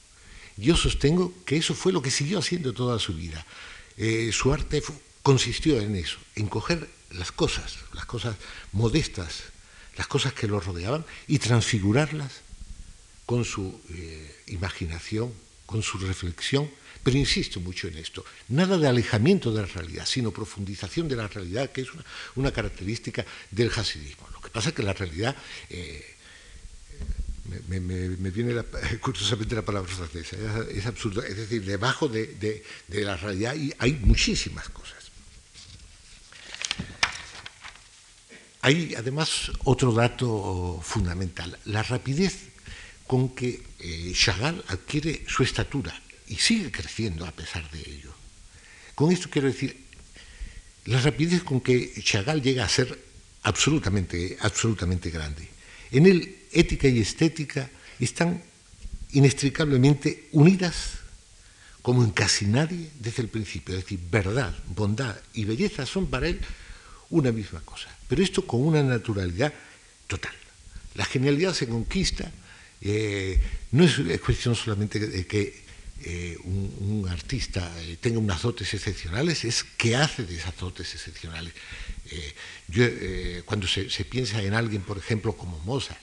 [0.57, 3.45] Yo sostengo que eso fue lo que siguió haciendo toda su vida.
[3.97, 4.83] Eh, su arte
[5.21, 8.35] consistió en eso, en coger las cosas, las cosas
[8.71, 9.43] modestas,
[9.97, 12.41] las cosas que lo rodeaban, y transfigurarlas
[13.25, 15.33] con su eh, imaginación,
[15.65, 16.69] con su reflexión,
[17.03, 21.27] pero insisto mucho en esto, nada de alejamiento de la realidad, sino profundización de la
[21.27, 21.87] realidad, que es
[22.35, 24.27] una, característica del hasidismo.
[24.33, 25.35] Lo que pasa es que la realidad,
[25.69, 26.17] eh,
[27.67, 27.79] me,
[28.31, 28.61] viene
[29.01, 30.37] curiosamente la palabra francesa,
[30.69, 35.01] es, absurdo, es decir, debajo de, de la realidad hay muchísimas cosas.
[38.61, 42.51] Hay además otro dato fundamental, la rapidez
[43.07, 48.13] con que eh, Chagall adquiere su estatura y sigue creciendo a pesar de ello.
[48.93, 49.75] Con esto quiero decir,
[50.85, 52.97] la rapidez con que Chagall llega a ser
[53.43, 55.49] absolutamente, absolutamente grande.
[55.91, 58.41] En él, ética y estética están
[59.11, 60.99] inextricablemente unidas
[61.81, 63.75] como en casi nadie desde el principio.
[63.75, 66.39] Es decir, verdad, bondad y belleza son para él
[67.09, 67.89] una misma cosa.
[68.07, 69.53] Pero esto con una naturalidad
[70.07, 70.33] total.
[70.95, 72.31] La genialidad se conquista
[72.81, 73.39] eh,
[73.71, 75.61] no es cuestión solamente de que
[76.03, 81.53] eh, un, artista eh, tenga unas dotes excepcionales, es qué hace de esas dotes excepcionales.
[83.45, 86.01] cuando se, piensa en alguien, por ejemplo, como Mozart,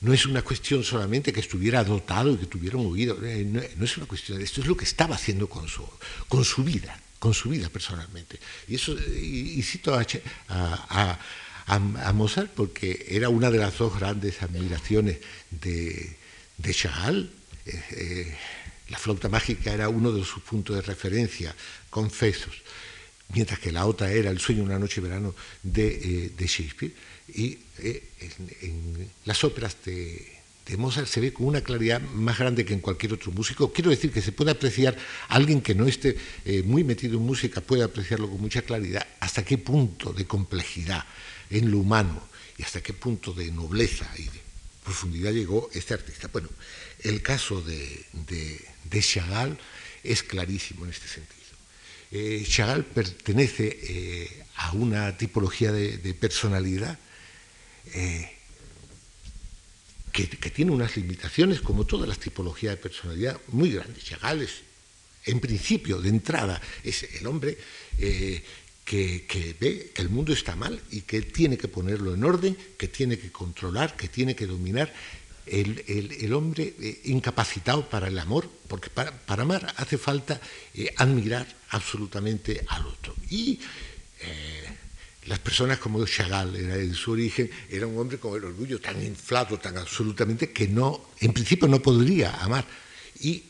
[0.00, 3.96] no es una cuestión solamente que estuviera dotado y que tuviera un oído, no, es
[3.96, 5.88] una cuestión esto, es lo que estaba haciendo con su,
[6.28, 8.40] con su vida, con su vida personalmente.
[8.66, 11.18] Y eso, y, cito a
[11.66, 15.18] a, Mozart porque era una de las dos grandes admiraciones
[15.50, 16.16] de,
[16.58, 17.30] de Chagall.
[17.66, 18.36] Eh, eh,
[18.88, 21.54] la flauta mágica era uno de sus puntos de referencia,
[21.88, 22.54] confesos.
[23.34, 26.92] Mientras que la otra era El sueño de una noche de verano de, de Shakespeare.
[27.34, 28.00] Y en,
[28.62, 30.34] en, las óperas de,
[30.66, 33.72] de Mozart se ve con una claridad más grande que en cualquier otro músico.
[33.72, 34.96] Quiero decir que se puede apreciar,
[35.28, 39.44] alguien que no esté eh, muy metido en música puede apreciarlo con mucha claridad, hasta
[39.44, 41.04] qué punto de complejidad
[41.50, 42.22] en lo humano
[42.56, 44.40] y hasta qué punto de nobleza y de
[44.82, 46.28] profundidad llegó este artista.
[46.32, 46.48] Bueno,
[47.00, 49.58] el caso de, de, Chagall
[50.02, 51.33] es clarísimo en este sentido.
[52.16, 56.96] Eh, Chagall pertenece eh, a una tipología de, personalidad
[57.92, 58.30] eh,
[60.12, 64.04] que, tiene unas limitaciones, como todas las tipologías de personalidad, muy grandes.
[64.04, 64.62] Chagall es,
[65.24, 67.58] en principio, de entrada, es el hombre
[67.98, 68.44] eh,
[68.84, 72.86] que, ve que el mundo está mal y que tiene que ponerlo en orden, que
[72.86, 74.94] tiene que controlar, que tiene que dominar.
[75.46, 80.40] El, hombre eh, incapacitado para el amor, porque para, amar hace falta
[80.74, 83.14] eh, admirar absolutamente al otro.
[83.30, 83.60] Y
[85.26, 89.02] las personas como Chagall, era en su origen, era un hombre con el orgullo tan
[89.02, 92.66] inflado, tan absolutamente, que no, en principio no podría amar.
[93.20, 93.42] Y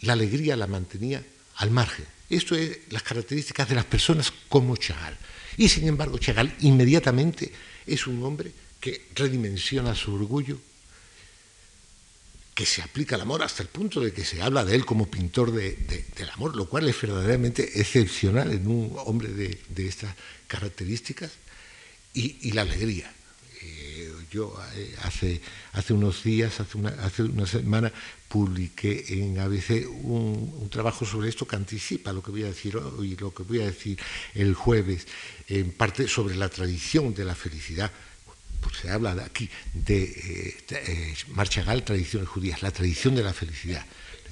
[0.00, 1.24] la alegría la mantenía
[1.56, 2.04] al margen.
[2.28, 5.16] Esto es las características de las personas como Chagall.
[5.56, 7.52] Y sin embargo, Chagall inmediatamente
[7.86, 10.58] es un hombre que redimensiona su orgullo,
[12.58, 15.08] que se aplica al amor hasta el punto de que se habla de él como
[15.08, 20.12] pintor del amor, lo cual es verdaderamente excepcional en un hombre de, estas
[20.48, 21.30] características,
[22.14, 23.12] y, la alegría.
[23.62, 25.40] Eh, yo eh, hace,
[25.74, 27.92] hace unos días, hace una, hace una semana,
[28.26, 33.14] publiqué en ABC un, trabajo sobre esto que anticipa lo que voy a decir hoy,
[33.14, 34.00] lo que voy a decir
[34.34, 35.06] el jueves,
[35.46, 37.92] en parte sobre la tradición de la felicidad
[38.60, 43.84] pues se habla aquí de, eh, eh, tradiciones judías, la tradición de la felicidad.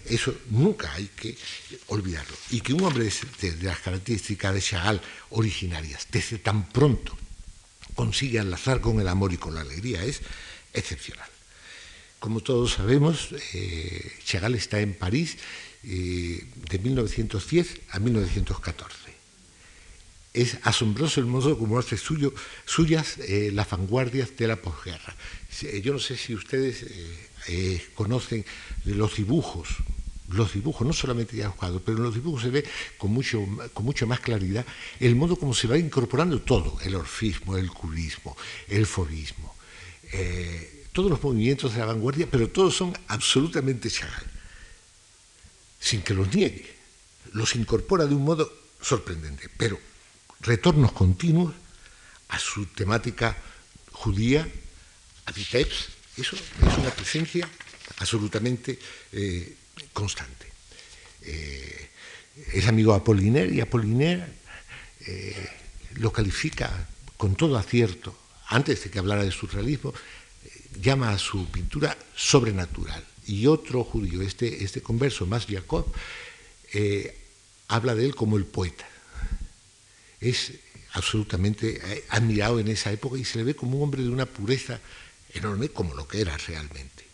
[0.04, 1.36] Eso nunca hay que
[1.88, 2.36] olvidarlo.
[2.50, 3.10] Y que un hombre
[3.40, 7.16] de, las características de Chagall originarias, desde tan pronto
[7.94, 10.20] consigue enlazar con el amor y con la alegría, es
[10.72, 11.28] excepcional.
[12.20, 15.38] Como todos sabemos, eh, Chagall está en París
[15.82, 19.05] de 1910 a 1914
[20.36, 25.16] es asombroso el modo como hace suyas eh, las vanguardias de la posguerra.
[25.62, 26.84] Eh, yo no sé si ustedes
[27.48, 28.44] eh, conocen
[28.84, 29.68] los dibujos,
[30.28, 32.64] los dibujos, no solamente ya jugados, pero en los dibujos se ve
[32.98, 34.66] con mucho, con mucha más claridad
[35.00, 38.36] el modo como se va incorporando todo, el orfismo, el cubismo,
[38.68, 39.54] el fobismo,
[40.92, 44.26] todos los movimientos de la vanguardia, pero todos son absolutamente Chagall,
[45.80, 46.66] sin que los niegue,
[47.32, 49.78] los incorpora de un modo sorprendente, pero
[50.40, 51.54] retornos continuos
[52.28, 53.36] a su temática
[53.92, 54.46] judía,
[55.26, 55.88] a Vitebs.
[56.16, 57.48] Eso es una presencia
[57.98, 58.78] absolutamente
[59.12, 59.54] eh,
[59.92, 60.46] constante.
[61.22, 61.90] Eh,
[62.52, 64.26] es amigo de Apollinaire y Apollinaire
[65.06, 65.50] eh,
[65.94, 68.16] lo califica con todo acierto,
[68.48, 69.94] antes de que hablara de surrealismo,
[70.80, 73.02] llama a su pintura sobrenatural.
[73.26, 75.86] Y otro judío, este, este converso, más Jacob,
[77.68, 78.86] habla de él como el poeta
[80.20, 80.52] es
[80.92, 84.26] absolutamente eh, admirado en esa época y se le ve como un hombre de una
[84.26, 84.80] pureza
[85.34, 87.04] enorme, como lo que era realmente.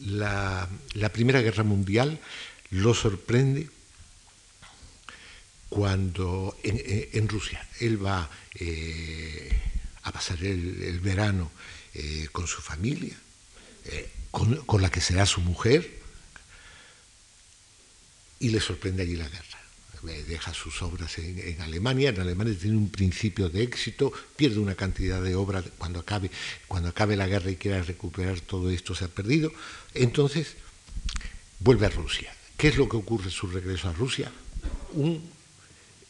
[0.00, 0.68] La,
[1.12, 2.18] Primera Guerra Mundial
[2.70, 3.68] lo sorprende
[5.68, 9.52] cuando en, Rusia él va eh,
[10.02, 11.50] a pasar el, verano
[11.94, 13.16] eh, con su familia
[14.32, 16.00] con, la que será su mujer,
[18.40, 19.58] y le sorprende allí la guerra.
[20.26, 25.22] Deja sus obras en, Alemania, en Alemania tiene un principio de éxito, pierde una cantidad
[25.22, 26.28] de obras cuando acabe,
[26.66, 29.52] cuando acabe la guerra y quiera recuperar todo esto se ha perdido.
[29.94, 30.56] Entonces
[31.60, 32.34] vuelve a Rusia.
[32.56, 34.32] ¿Qué es lo que ocurre en su regreso a Rusia?
[34.94, 35.22] Un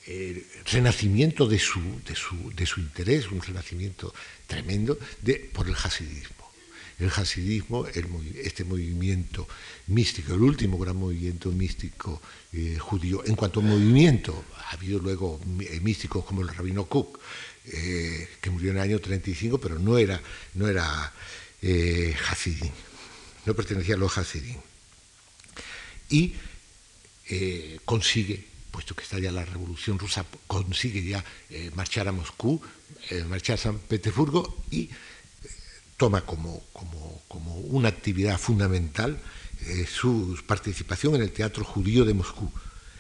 [0.06, 4.14] eh, renacimiento de su, de, su, de su, interés, un renacimiento
[4.46, 4.98] tremendo
[5.52, 6.41] por el hasidismo
[7.02, 9.48] el hasidismo, este movimiento
[9.88, 12.20] místico, el último gran movimiento místico
[12.52, 13.24] eh, judío.
[13.26, 17.18] En cuanto a movimiento, ha habido luego eh, místicos como el rabino Cook,
[17.66, 20.20] eh, que murió en el año 35, pero no era,
[20.54, 21.12] no era
[23.46, 24.56] no pertenecía a los hasidim.
[26.10, 26.34] Y
[27.84, 31.24] consigue puesto que está ya la revolución rusa, consigue ya
[31.76, 32.60] marchar a Moscú,
[33.28, 34.90] marchar a San Petersburgo y
[36.02, 36.64] toma como,
[37.28, 39.20] como, una actividad fundamental
[39.68, 42.50] eh, su participación en el Teatro Judío de Moscú,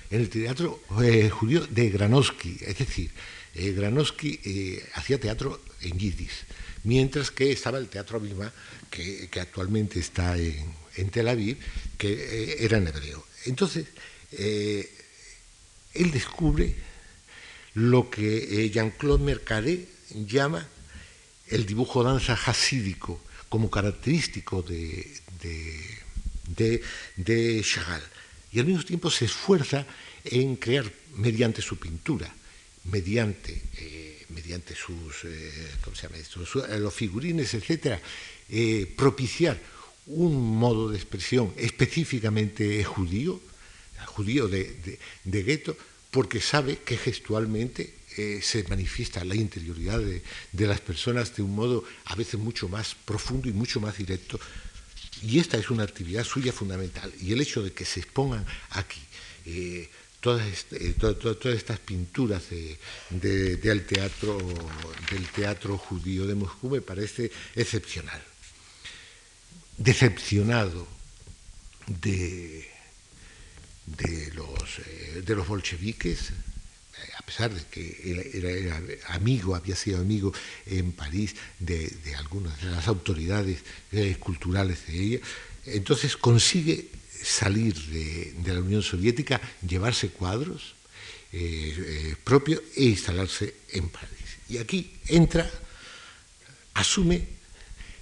[0.08, 3.10] en el Teatro eh, Judío de Granovsky, es decir,
[3.56, 6.46] eh, Granovsky hacía teatro en yiddish,
[6.84, 8.52] mientras que estaba el Teatro Abima,
[8.88, 11.58] que, actualmente está en, Tel Aviv,
[11.98, 13.26] que eh, era en hebreo.
[13.46, 13.86] Entonces,
[14.30, 14.88] eh,
[15.94, 16.76] él descubre
[17.74, 20.68] lo que Jean-Claude Mercadet llama
[21.52, 25.06] el dibujo danza hasídico como característico de,
[26.46, 28.02] de, Chagall.
[28.52, 29.86] Y al mismo tiempo se esfuerza
[30.24, 32.32] en crear, mediante su pintura,
[32.84, 36.42] mediante, eh, mediante sus, eh, ¿cómo se llama esto?
[36.42, 38.00] Eh, los figurines, etc.,
[38.96, 39.58] propiciar
[40.06, 43.40] un modo de expresión específicamente judío,
[44.06, 45.76] judío de, de gueto,
[46.10, 51.84] porque sabe que gestualmente eh, se manifiesta la interioridad de, las personas de un modo
[52.06, 54.38] a veces mucho más profundo y mucho más directo.
[55.22, 57.12] Y esta es una actividad suya fundamental.
[57.20, 59.00] Y el hecho de que se expongan aquí
[59.46, 59.88] eh,
[60.20, 62.44] todas, eh, todas, estas pinturas
[63.10, 64.38] del, teatro,
[65.10, 68.22] del teatro judío de Moscú me parece excepcional.
[69.76, 70.86] Decepcionado
[71.86, 72.68] de,
[73.86, 76.32] de, los, de los bolcheviques,
[77.22, 78.82] a pesar de que era,
[79.14, 80.32] amigo, había sido amigo
[80.66, 83.60] en París de, algunas de las autoridades
[83.92, 85.20] eh, culturales de ella,
[85.66, 86.88] entonces consigue
[87.22, 90.74] salir de, la Unión Soviética, llevarse cuadros
[91.32, 94.10] eh, eh, propios e instalarse en París.
[94.48, 95.48] Y aquí entra,
[96.74, 97.26] asume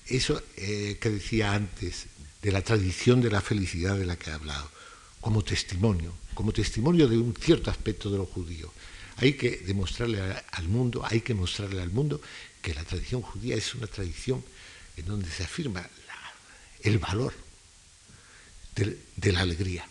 [0.06, 2.06] eso que decía antes,
[2.42, 4.68] de la tradición de la felicidad de la que he hablado,
[5.20, 8.72] como testimonio, como testimonio de un cierto aspecto de lo judío.
[9.20, 10.18] Hay que demostrarle
[10.52, 12.22] al mundo, hay que mostrarle al mundo
[12.62, 14.42] que la tradición judía es una tradición
[14.96, 15.86] en donde se afirma
[16.82, 17.34] el valor
[18.74, 19.86] de, la alegría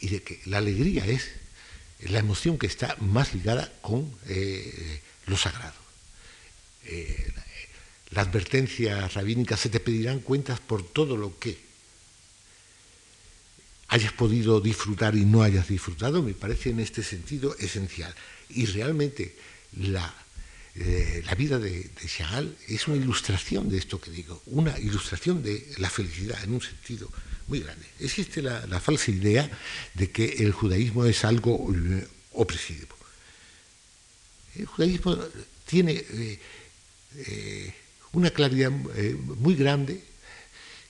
[0.00, 1.30] y de que la alegría es
[2.00, 5.80] la emoción que está más ligada con eh, lo sagrado.
[6.84, 7.32] Eh,
[8.10, 11.58] la advertencia rabínica se te pedirán cuentas por todo lo que
[13.92, 18.14] hayas podido disfrutar y no hayas disfrutado, me parece en este sentido esencial.
[18.54, 19.36] Y realmente
[19.78, 20.14] la,
[20.74, 25.66] eh, la vida de, de, es una ilustración de esto que digo, una ilustración de
[25.76, 27.10] la felicidad en un sentido
[27.46, 27.84] muy grande.
[28.00, 29.50] Existe la, falsa idea
[29.92, 32.96] de que el judaísmo es algo eh, opresivo.
[34.56, 35.18] El judaísmo
[35.66, 36.04] tiene
[37.16, 37.74] eh,
[38.12, 40.02] una claridad muy grande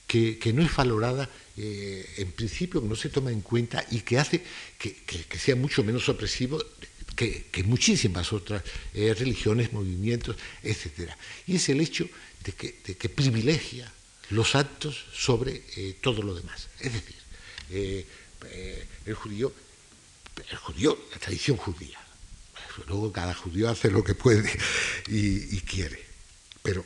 [0.07, 4.43] que, no es valorada en principio, que no se toma en cuenta y que hace
[4.77, 6.61] que, sea mucho menos opresivo
[7.15, 11.11] que, muchísimas otras eh, religiones, movimientos, etc.
[11.47, 12.07] Y es el hecho
[12.43, 13.91] de que, privilegia
[14.29, 16.69] los actos sobre eh, todo lo demás.
[16.79, 17.15] Es decir,
[19.05, 19.53] el judío,
[20.49, 21.99] el judío, la tradición judía.
[22.87, 24.49] Luego cada judío hace lo que puede
[25.07, 26.03] y, quiere.
[26.61, 26.83] Pero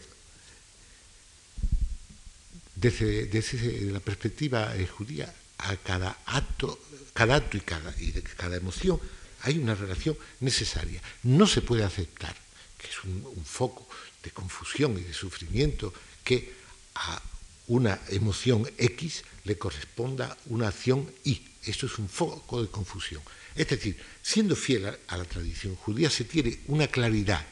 [2.75, 6.79] desde, la perspectiva eh, judía, a cada acto,
[7.13, 8.99] cada acto y, cada, y cada emoción
[9.41, 11.01] hay una relación necesaria.
[11.23, 12.35] No se puede aceptar
[12.77, 13.87] que es un, foco
[14.23, 16.53] de confusión y de sufrimiento que
[16.95, 17.21] a
[17.67, 21.41] una emoción X le corresponda una acción Y.
[21.65, 23.21] Esto es un foco de confusión.
[23.55, 27.45] Es decir, siendo fiel a, la tradición judía se tiene una claridad,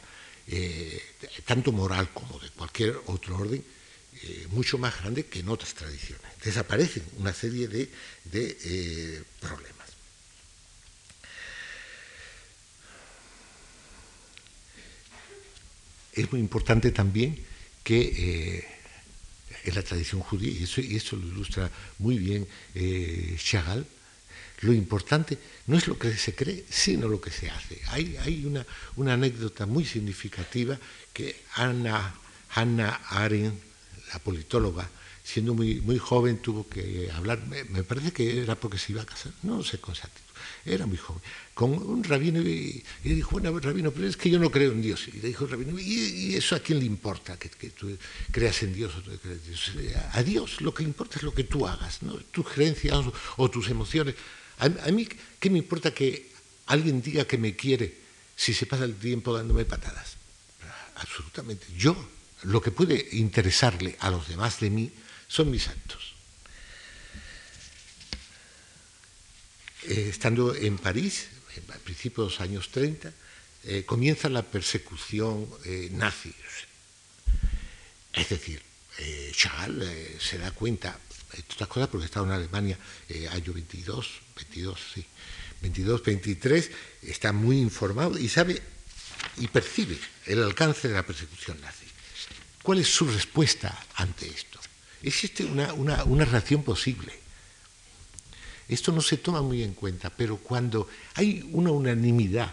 [0.47, 1.01] eh,
[1.45, 3.63] tanto moral como de cualquier otro orden,
[4.21, 6.25] eh, mucho más grande que en otras tradiciones.
[6.43, 7.89] Desaparecen una serie de,
[8.33, 9.74] eh, problemas.
[16.15, 17.37] Es muy importante también
[17.83, 18.65] que eh,
[19.65, 22.47] en la tradición judía, y eso, y eso lo ilustra muy bien
[23.37, 23.85] Chagall,
[24.61, 25.37] lo importante
[25.67, 27.81] no es lo que se cree, sino lo que se hace.
[27.87, 30.77] Hay, una, anécdota muy significativa
[31.13, 32.15] que Anna,
[32.53, 33.65] Hannah Arendt
[34.13, 34.87] la politóloga,
[35.23, 39.05] siendo muy, muy joven, tuvo que hablar, me, parece que era porque se iba a
[39.05, 40.33] casar, no sé con exactitud,
[40.65, 41.21] era muy joven,
[41.55, 44.81] con un rabino y, le dijo, bueno, rabino, pero es que yo no creo en
[44.81, 45.07] Dios.
[45.07, 47.97] Y le dijo rabino, ¿y, eso a quién le importa, que, tú
[48.29, 49.71] creas en Dios o creas en Dios?
[50.11, 52.15] A Dios lo que importa es lo que tú hagas, ¿no?
[52.17, 52.99] tus creencias
[53.37, 54.15] o, tus emociones.
[54.59, 55.07] A, a mí,
[55.39, 56.29] ¿qué me importa que
[56.65, 57.95] alguien diga que me quiere
[58.35, 60.17] si se pasa el tiempo dándome patadas?
[60.95, 61.67] Absolutamente.
[61.77, 61.95] Yo
[62.43, 64.91] lo que puede interesarle a los demás de mí
[65.29, 66.15] son mis actos.
[69.83, 71.27] Eh, estando en París,
[71.73, 73.13] a principios de los años 30,
[73.63, 76.33] eh, comienza la persecución eh, nazi.
[78.13, 78.61] Es decir,
[79.33, 79.83] Chagall
[80.19, 80.97] se da cuenta,
[81.33, 82.79] de otras cosas porque estaba en Alemania
[83.31, 85.05] año 22, 22, sí,
[85.61, 88.61] 22, 23, está muy informado y sabe
[89.37, 89.97] y percibe
[90.27, 91.85] el alcance de la persecución nazi
[92.65, 94.59] ¿Cuál es su respuesta ante esto?
[95.03, 97.13] Existe una, una reacción posible.
[98.67, 102.51] Esto no se toma muy en cuenta, pero cuando hay una unanimidad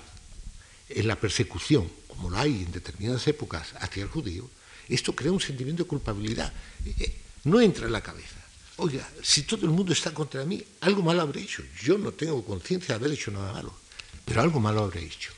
[0.88, 4.48] en la persecución, como lo hay en determinadas épocas hacia el judío,
[4.88, 6.52] esto crea un sentimiento de culpabilidad.
[6.84, 8.36] Eh, no entra en la cabeza.
[8.76, 11.62] Oiga, si todo el mundo está contra mí, algo malo habré hecho.
[11.82, 13.74] Yo no tengo conciencia de haber hecho nada malo,
[14.24, 15.30] pero algo malo habré hecho.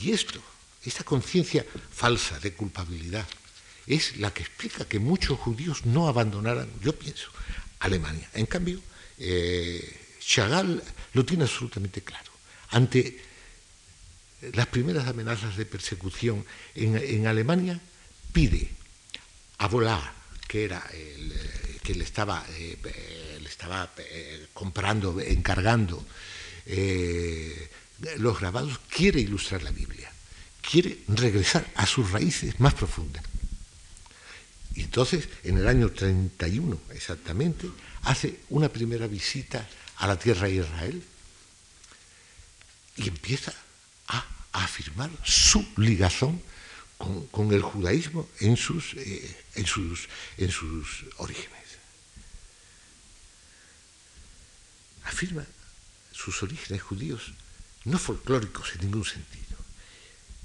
[0.00, 0.40] Y esto,
[0.84, 3.26] esta conciencia falsa de culpabilidad,
[3.86, 7.28] es la que explica que muchos judíos no abandonaran, yo pienso,
[7.80, 8.28] Alemania.
[8.34, 8.80] En cambio,
[9.24, 10.82] eh, Chagall
[11.14, 12.32] lo tiene absolutamente claro.
[12.70, 13.22] Ante
[14.54, 16.44] las primeras amenazas de persecución
[16.74, 17.80] en, Alemania,
[18.32, 18.68] pide
[19.58, 20.12] a Volar,
[20.48, 23.88] que era el eh, que le estaba, eh, le estaba
[24.52, 26.04] comprando, encargando
[28.18, 30.10] los grabados, quiere ilustrar la Biblia,
[30.60, 33.22] quiere regresar a sus raíces más profundas.
[34.74, 37.68] Y entonces, en el año 31 exactamente,
[38.02, 41.02] hace una primera visita a la tierra de Israel
[42.96, 43.52] y empieza
[44.08, 46.42] a, afirmar su ligazón
[46.98, 51.50] con, el judaísmo en sus, eh, en, sus, en sus orígenes.
[55.04, 55.44] Afirma
[56.12, 57.32] sus orígenes judíos
[57.84, 59.58] no folclóricos en ningún sentido.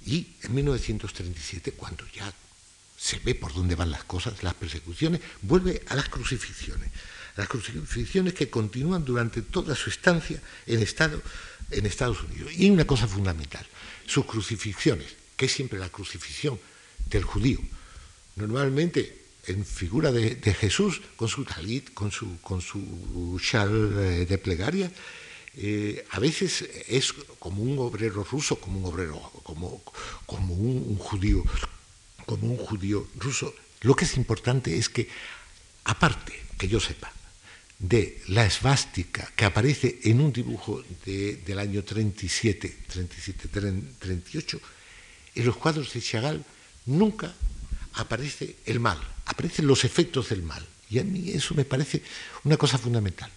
[0.05, 2.33] Y en 1937, cuando ya
[2.97, 6.89] se ve por dónde van las cosas, las persecuciones, vuelve a las crucifixiones.
[7.37, 11.21] Las crucifixiones que continúan durante toda su estancia en, Estado,
[11.69, 12.51] en Estados Unidos.
[12.57, 13.65] Y una cosa fundamental,
[14.07, 16.59] sus crucifixiones, que es siempre la crucifixión
[17.07, 17.59] del judío.
[18.35, 24.37] Normalmente en figura de, Jesús, con su talit, con su, con su chal eh, de
[24.39, 24.91] plegaria,
[25.55, 29.83] eh, a veces es como un obrero ruso, como un obrero, como,
[30.25, 31.43] como un judío
[32.27, 33.55] como un judío ruso.
[33.81, 35.09] Lo que es importante es que,
[35.85, 37.11] aparte, que yo sepa,
[37.79, 43.47] de la esvástica que aparece en un dibujo del año 37, 37,
[43.99, 44.61] 38,
[45.35, 46.43] en los cuadros de Chagall
[46.87, 47.33] nunca
[47.93, 50.65] aparece el mal, aparecen los efectos del mal.
[50.89, 52.01] Y a mí eso me parece
[52.43, 53.31] una cosa fundamental.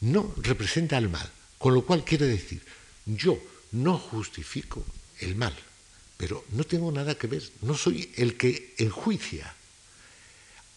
[0.00, 2.62] No representa el mal, con lo cual quiere decir,
[3.06, 3.38] yo
[3.72, 4.84] no justifico
[5.20, 5.54] el mal,
[6.18, 9.54] pero no tengo nada que ver, no soy el que enjuicia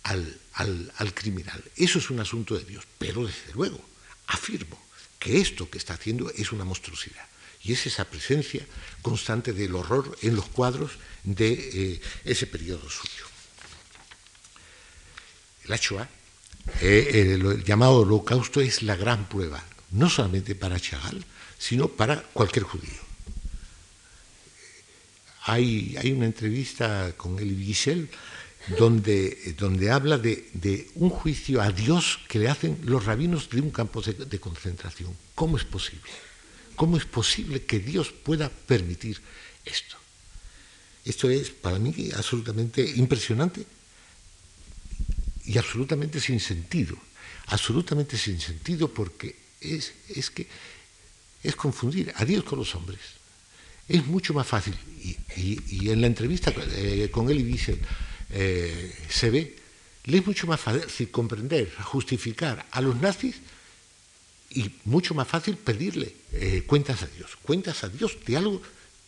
[0.03, 1.61] al, al, criminal.
[1.75, 3.81] Eso es un asunto de Dios, pero desde luego
[4.27, 4.79] afirmo
[5.19, 7.25] que esto que está haciendo es una monstruosidad.
[7.63, 8.65] Y es esa presencia
[9.01, 13.25] constante del horror en los cuadros de eh, ese periodo suyo.
[15.65, 16.07] La Shoah,
[16.81, 21.25] eh, el, llamado holocausto, es la gran prueba, no solamente para Chagall,
[21.57, 23.10] sino para cualquier judío.
[25.43, 28.09] Hay, una entrevista con Elie Wiesel
[28.77, 34.01] donde, habla de, un juicio a Dios que le hacen los rabinos de un campo
[34.01, 35.15] de, concentración.
[35.33, 36.11] ¿Cómo es posible?
[36.75, 39.19] ¿Cómo es posible que Dios pueda permitir
[39.65, 39.97] esto?
[41.05, 43.65] Esto es para mí absolutamente impresionante
[45.45, 46.95] y absolutamente sin sentido.
[47.47, 49.91] Absolutamente sin sentido porque es
[50.29, 50.47] que
[51.41, 53.20] es confundir a Dios con los hombres
[53.91, 54.75] es mucho más fácil,
[55.35, 57.59] y, en la entrevista eh, con él y
[58.29, 59.57] eh, se ve,
[60.05, 63.35] le es mucho más fácil comprender, justificar a los nazis
[64.51, 68.61] y mucho más fácil pedirle eh, cuentas a Dios, cuentas a Dios de algo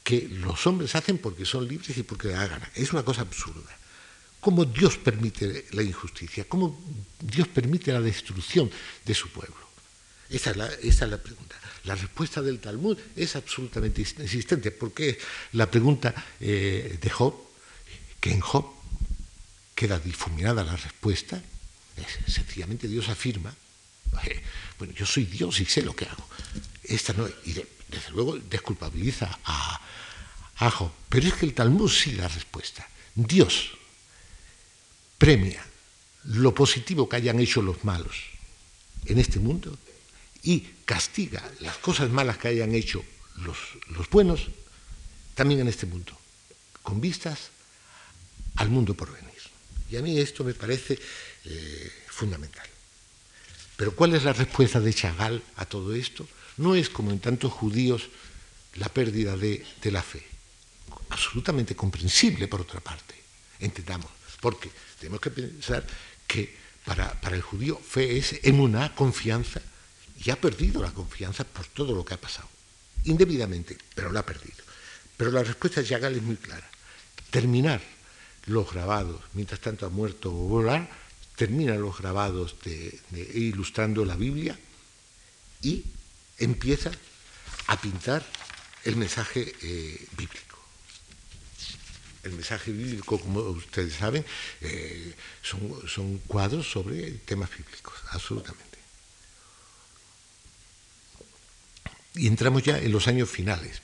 [0.03, 2.61] que los hombres hacen porque son libres y porque hagan.
[2.75, 3.77] Es una cosa absurda.
[4.41, 6.45] ¿Cómo Dios permite la injusticia?
[6.49, 6.77] ¿Cómo
[7.21, 8.69] Dios permite la destrucción
[9.05, 9.55] de su pueblo?
[10.29, 11.55] Esa es la, esa es la pregunta.
[11.85, 15.17] La respuesta del Talmud es absolutamente inexistente, porque
[15.51, 17.35] la pregunta eh, de Job,
[18.21, 18.65] que en Job
[19.75, 21.41] queda difuminada la respuesta,
[21.97, 23.53] es, sencillamente Dios afirma,
[24.79, 26.25] bueno, yo soy Dios y sé lo que hago.
[26.83, 29.81] Esta no, y desde luego desculpabiliza a,
[30.57, 30.91] a Job.
[31.09, 32.87] Pero es que el Talmud sí da respuesta.
[33.15, 33.71] Dios
[35.17, 35.65] premia
[36.25, 38.15] lo positivo que hayan hecho los malos
[39.05, 39.77] en este mundo
[40.43, 43.03] y castiga las cosas malas que hayan hecho
[43.37, 43.57] los,
[43.89, 44.49] los buenos
[45.33, 46.17] también en este mundo,
[46.83, 47.49] con vistas
[48.55, 49.31] al mundo por venir.
[49.89, 50.99] Y a mí esto me parece
[51.45, 52.67] eh, fundamental.
[53.75, 56.27] Pero ¿cuál es la respuesta de Chagall a todo esto?
[56.57, 58.09] No es como en tantos judíos
[58.75, 60.23] la pérdida de, de la fe.
[61.09, 63.15] Absolutamente comprensible, por otra parte.
[63.59, 64.11] Entendamos.
[64.39, 64.69] Porque
[64.99, 65.85] tenemos que pensar
[66.27, 69.61] que para, para el judío fe es en una confianza
[70.23, 72.47] y ha perdido la confianza por todo lo que ha pasado,
[73.05, 74.63] indebidamente, pero la ha perdido.
[75.17, 76.67] Pero la respuesta de Yagal es muy clara.
[77.29, 77.81] Terminar
[78.45, 80.89] los grabados, mientras tanto ha muerto Volar,
[81.35, 82.99] termina los grabados de,
[83.33, 84.57] ilustrando la Biblia
[85.61, 85.83] y
[86.37, 86.91] empieza
[87.67, 88.25] a pintar
[88.83, 90.59] el mensaje eh, bíblico.
[92.23, 94.25] El mensaje bíblico, como ustedes saben,
[94.61, 98.72] eh, son cuadros sobre temas bíblicos, absolutamente.
[102.15, 103.81] Y entramos ya en los años finales.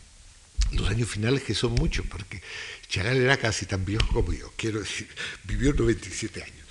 [0.71, 2.41] Los años finales que son muchos, porque
[2.87, 5.07] Chagall era casi tan viejo como yo, quiero decir,
[5.45, 6.65] vivió 97 años.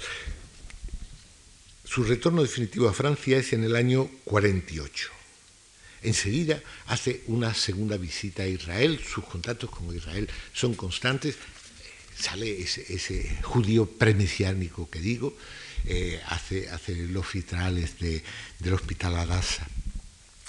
[1.85, 5.11] Su retorno definitivo a Francia es en el año 48.
[6.03, 11.37] Enseguida hace una segunda visita a Israel, sus contactos con Israel son constantes,
[12.17, 15.37] sale ese, judío premesiánico que digo,
[15.87, 19.67] eh, hace, hace, los vitrales del hospital Adasa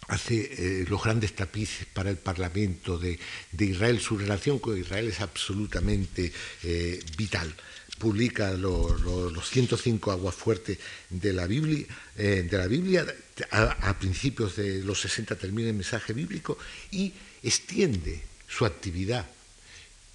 [0.10, 3.20] hace eh, los grandes tapices para el Parlamento de,
[3.58, 4.00] Israel.
[4.00, 6.32] Su relación con Israel es absolutamente
[6.64, 7.54] eh, vital.
[7.98, 10.80] Publica los 105 aguas fuertes
[11.10, 11.86] de la Biblia.
[12.18, 13.06] Eh, de la Biblia
[13.52, 16.58] a, principios de los 60 termina el mensaje bíblico
[16.92, 19.28] y extiende su actividad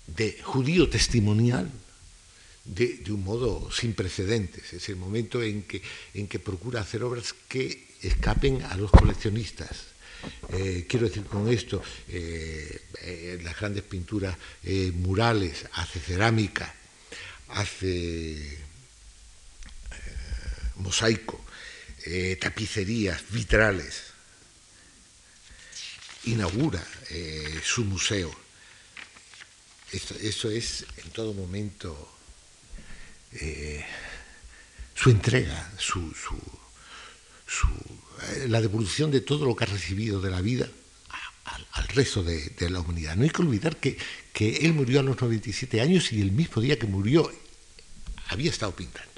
[0.06, 1.70] de judío testimonial
[2.64, 4.72] de, un modo sin precedentes.
[4.72, 5.82] Es el momento en que,
[6.14, 9.94] en que procura hacer obras que escapen a los coleccionistas.
[10.50, 14.36] Eh, quiero decir con esto, eh, eh, las grandes pinturas
[14.94, 16.74] murales, hace cerámica,
[17.48, 18.58] hace
[20.76, 21.44] mosaico,
[22.40, 24.02] tapicerías, vitrales,
[26.24, 26.84] inaugura
[27.62, 28.34] su museo.
[29.92, 32.13] Eso, es en todo momento
[34.94, 36.12] su entrega, su
[38.22, 40.68] eh, la devolución de todo lo que ha recibido de la vida
[41.72, 43.16] al, resto de, la humanidad.
[43.16, 43.98] No hay que olvidar que,
[44.32, 47.30] que él murió a los 97 años y el mismo día que murió
[48.28, 49.13] había estado pintando.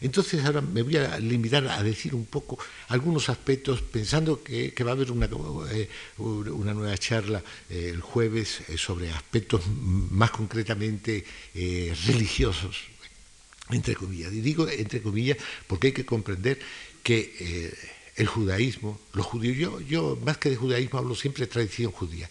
[0.00, 4.90] Entonces ahora me voy a limitar a decir un poco algunos aspectos, pensando que, va
[4.90, 5.28] a haber una,
[5.72, 5.88] eh,
[6.18, 11.24] una nueva charla eh, el jueves sobre aspectos más concretamente
[12.06, 12.94] religiosos
[13.70, 14.32] entre comillas.
[14.32, 16.58] Y digo entre comillas porque hay que comprender
[17.02, 17.74] que eh,
[18.16, 22.28] el judaísmo, los judíos, yo, yo más que de judaísmo hablo siempre de tradición judía,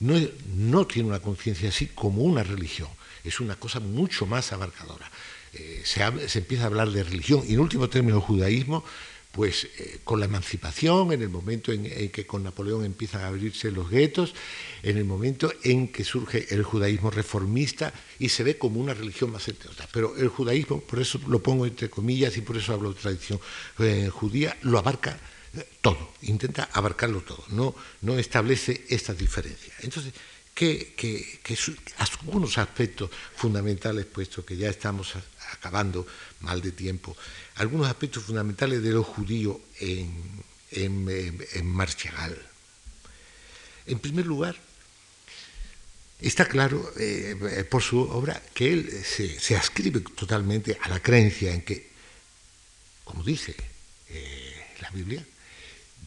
[0.00, 0.14] no,
[0.54, 2.88] no tiene una conciencia así como una religión,
[3.24, 5.10] es una cosa mucho más abarcadora.
[5.58, 8.84] Eh, se, empieza a hablar de religión y en último término judaísmo
[9.32, 13.70] pues eh, con la emancipación, en el momento en, que con Napoleón empiezan a abrirse
[13.70, 14.34] los guetos,
[14.82, 19.30] en el momento en que surge el judaísmo reformista y se ve como una religión
[19.30, 19.86] más otra.
[19.92, 23.38] Pero el judaísmo, por eso lo pongo entre comillas y por eso hablo de tradición
[23.78, 25.20] eh, judía, lo abarca
[25.80, 29.72] todo, intenta abarcarlo todo, no, no establece estas diferencias.
[29.82, 30.12] Entonces,
[30.56, 31.58] que, que,
[31.98, 35.12] algunos aspectos fundamentales, puesto que ya estamos
[35.52, 36.06] acabando
[36.40, 37.14] mal de tiempo,
[37.56, 40.10] algunos aspectos fundamentales de los judíos en,
[40.70, 41.06] en,
[43.86, 44.56] en primer lugar,
[46.22, 51.52] está claro eh, por su obra que él se, se, ascribe totalmente a la creencia
[51.52, 51.90] en que,
[53.04, 53.54] como dice
[54.08, 55.22] eh, la Biblia,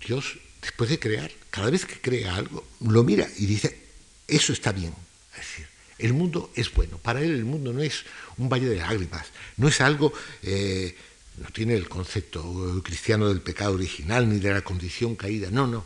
[0.04, 3.89] Dios, después de crear, cada vez que crea algo, lo mira y dice,
[4.30, 4.94] eso está bien.
[5.34, 5.68] Es decir,
[5.98, 6.98] el mundo es bueno.
[6.98, 8.04] Para él el mundo no es
[8.38, 9.28] un valle de lágrimas,
[9.58, 10.14] no es algo...
[10.44, 10.96] Eh,
[11.40, 15.86] no tiene el concepto cristiano del pecado original ni de la condición caída, no, no.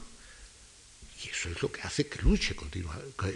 [1.23, 2.55] Y eso es lo que hace que luche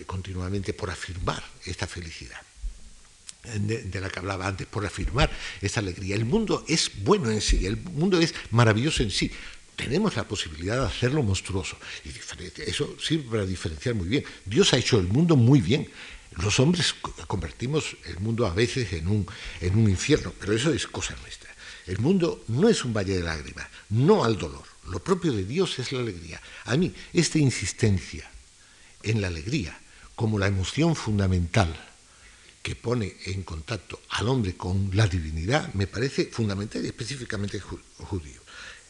[0.05, 2.41] continuamente por afirmar esta felicidad
[3.55, 5.29] de, la que hablaba antes, por afirmar
[5.61, 6.15] esta alegría.
[6.15, 9.31] El mundo es bueno en sí, el mundo es maravilloso en sí.
[9.77, 11.77] Tenemos la posibilidad de hacerlo monstruoso.
[12.03, 12.09] Y
[12.69, 14.25] eso sirve para diferenciar muy bien.
[14.43, 15.87] Dios ha hecho el mundo muy bien.
[16.31, 16.95] Los hombres
[17.27, 19.25] convertimos el mundo a veces en un,
[19.61, 21.49] en un infierno, pero eso es cosa nuestra.
[21.85, 24.63] El mundo no es un valle de lágrimas, no al dolor.
[24.89, 26.41] Lo propio de Dios es la alegría.
[26.65, 28.29] A mí, esta insistencia
[29.03, 29.79] en la alegría
[30.15, 31.73] como la emoción fundamental
[32.63, 38.41] que pone en contacto al hombre con la divinidad me parece fundamental y específicamente judío.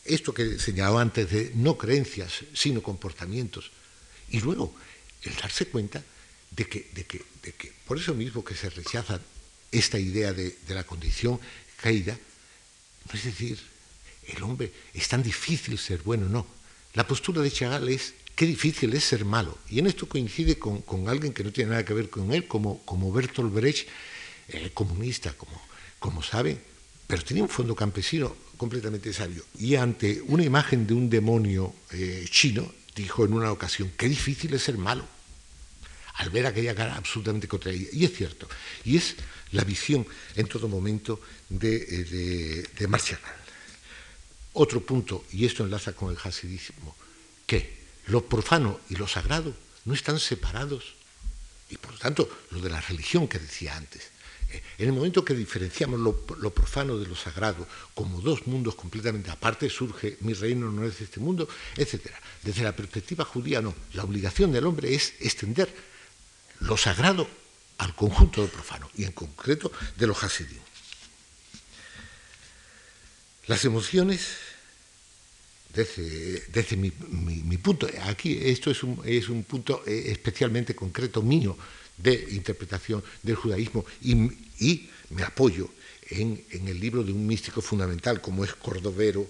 [0.07, 3.71] Esto que señalaba antes de no creencias, sino comportamientos.
[4.29, 4.73] Y luego,
[5.23, 6.03] el darse cuenta
[6.51, 9.19] de que, de que, de que por eso mismo que se rechaza
[9.71, 11.39] esta idea de, la condición
[11.81, 12.17] caída,
[13.13, 13.59] es decir,
[14.27, 16.45] el hombre, es tan difícil ser bueno, no.
[16.93, 19.57] La postura de Chagall es, qué difícil es ser malo.
[19.69, 22.83] Y en esto coincide con, alguien que no tiene nada que ver con él, como,
[22.85, 23.87] como Bertolt Brecht,
[24.49, 25.61] eh, comunista, como,
[25.99, 26.57] como sabe,
[27.07, 29.45] pero tenía un fondo campesino completamente sabio.
[29.59, 34.53] Y ante una imagen de un demonio eh, chino, dijo en una ocasión, qué difícil
[34.53, 35.05] es ser malo.
[36.17, 37.87] al ver aquella cara absolutamente contraria.
[37.91, 38.47] Y es cierto,
[38.83, 39.15] y es
[39.51, 40.05] la visión
[40.35, 43.19] en todo momento de, de, de Marcial.
[44.53, 46.95] Otro punto, y esto enlaza con el hasidismo,
[47.45, 47.77] que
[48.07, 49.55] lo profano y lo sagrado
[49.85, 50.95] no están separados.
[51.69, 54.09] Y por lo tanto, lo de la religión que decía antes.
[54.77, 59.29] En el momento que diferenciamos lo, lo, profano de lo sagrado como dos mundos completamente
[59.29, 62.11] aparte, surge mi reino no es este mundo, etc.
[62.43, 63.75] Desde la perspectiva judía, no.
[63.93, 65.73] La obligación del hombre es extender
[66.61, 67.27] lo sagrado
[67.77, 70.59] al conjunto de profano, y en concreto de los hasidim.
[73.47, 74.27] Las emociones,
[75.73, 80.75] desde, desde mi, mi, mi, punto, aquí esto es un, es un punto eh, especialmente
[80.75, 81.57] concreto mío
[81.97, 85.69] de interpretación del judaísmo y, me apoyo
[86.09, 89.27] en, el libro de un místico fundamental como es Cordovero,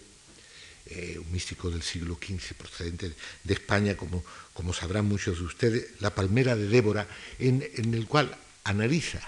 [0.88, 3.14] eh, un místico del siglo XV procedente
[3.44, 7.08] de España, como, como sabrán muchos de ustedes, La Palmera de Débora,
[7.40, 9.22] en, el cual analiza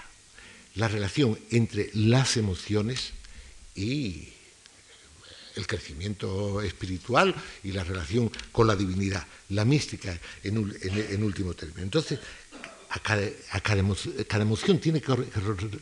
[0.74, 3.12] la relación entre las emociones
[3.74, 4.28] y
[5.56, 11.54] el crecimiento espiritual y la relación con la divinidad, la mística en, en, en último
[11.54, 11.82] término.
[11.82, 12.20] Entonces,
[12.98, 13.22] cada,
[13.52, 15.00] a cada, emoción, tiene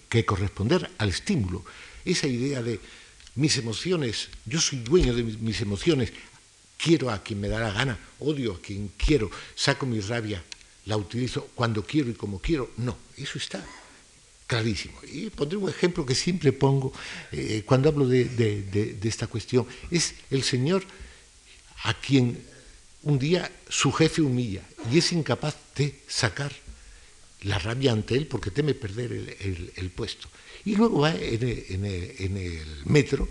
[0.09, 1.65] que, corresponder al estímulo.
[2.05, 2.79] Esa idea de
[3.37, 6.13] mis emociones, yo soy dueño de mis, emociones,
[6.77, 10.45] quiero a quien me da la gana, odio a quien quiero, saco mi rabia,
[10.85, 12.71] la utilizo cuando quiero y como quiero.
[12.77, 13.65] No, eso está
[14.47, 14.99] clarísimo.
[15.11, 16.93] Y pondré un ejemplo que siempre pongo
[17.33, 19.67] eh, cuando hablo de, esta cuestión.
[19.91, 20.85] Es el Señor
[21.85, 22.45] a quien
[23.03, 26.53] un día su jefe humilla y es incapaz de sacar
[27.43, 30.29] la rabia ante él porque teme perder el, puesto.
[30.65, 33.29] Y luego va en el, metro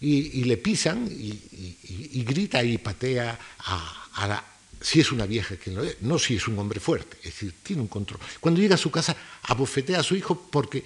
[0.00, 4.44] y, le pisan y, grita y patea a, la,
[4.80, 7.54] si es una vieja quien lo es, no si es un hombre fuerte, es decir,
[7.62, 8.20] tiene un control.
[8.40, 10.82] Cuando llega a su casa, abofetea a su hijo porque,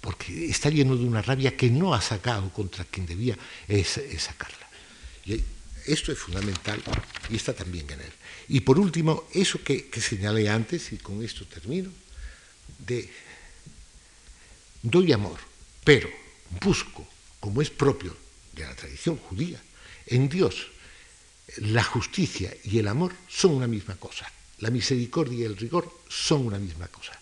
[0.00, 3.38] porque está lleno de una rabia que no ha sacado contra quien debía
[4.18, 4.68] sacarla.
[5.86, 6.82] Esto es fundamental
[7.30, 8.12] y está también en él.
[8.48, 11.90] Y por último, eso que, que señalé antes, y con esto termino,
[12.78, 13.08] de
[14.82, 15.38] doy amor,
[15.82, 16.08] pero
[16.62, 17.06] busco,
[17.40, 18.16] como es propio
[18.52, 19.60] de la tradición judía,
[20.06, 20.68] en Dios
[21.58, 24.30] la justicia y el amor son una misma cosa.
[24.58, 27.18] La misericordia y el rigor son una misma cosa.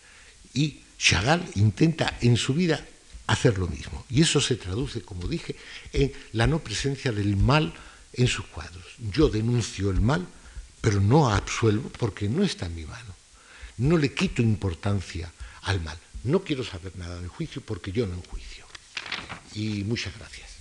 [0.54, 2.86] Y Chagall intenta en su vida
[3.26, 4.04] hacer lo mismo.
[4.10, 5.56] Y eso se traduce, como dije,
[5.92, 7.72] en la no presencia del mal
[8.12, 8.84] en sus cuadros.
[8.98, 10.26] Yo denuncio el mal,
[10.80, 13.14] pero no absuelvo porque no está en mi mano.
[13.78, 15.32] No le quito importancia
[15.62, 15.98] al mal.
[16.24, 18.66] No quiero saber nada del juicio porque yo no enjuicio.
[19.54, 20.51] Y muchas gracias.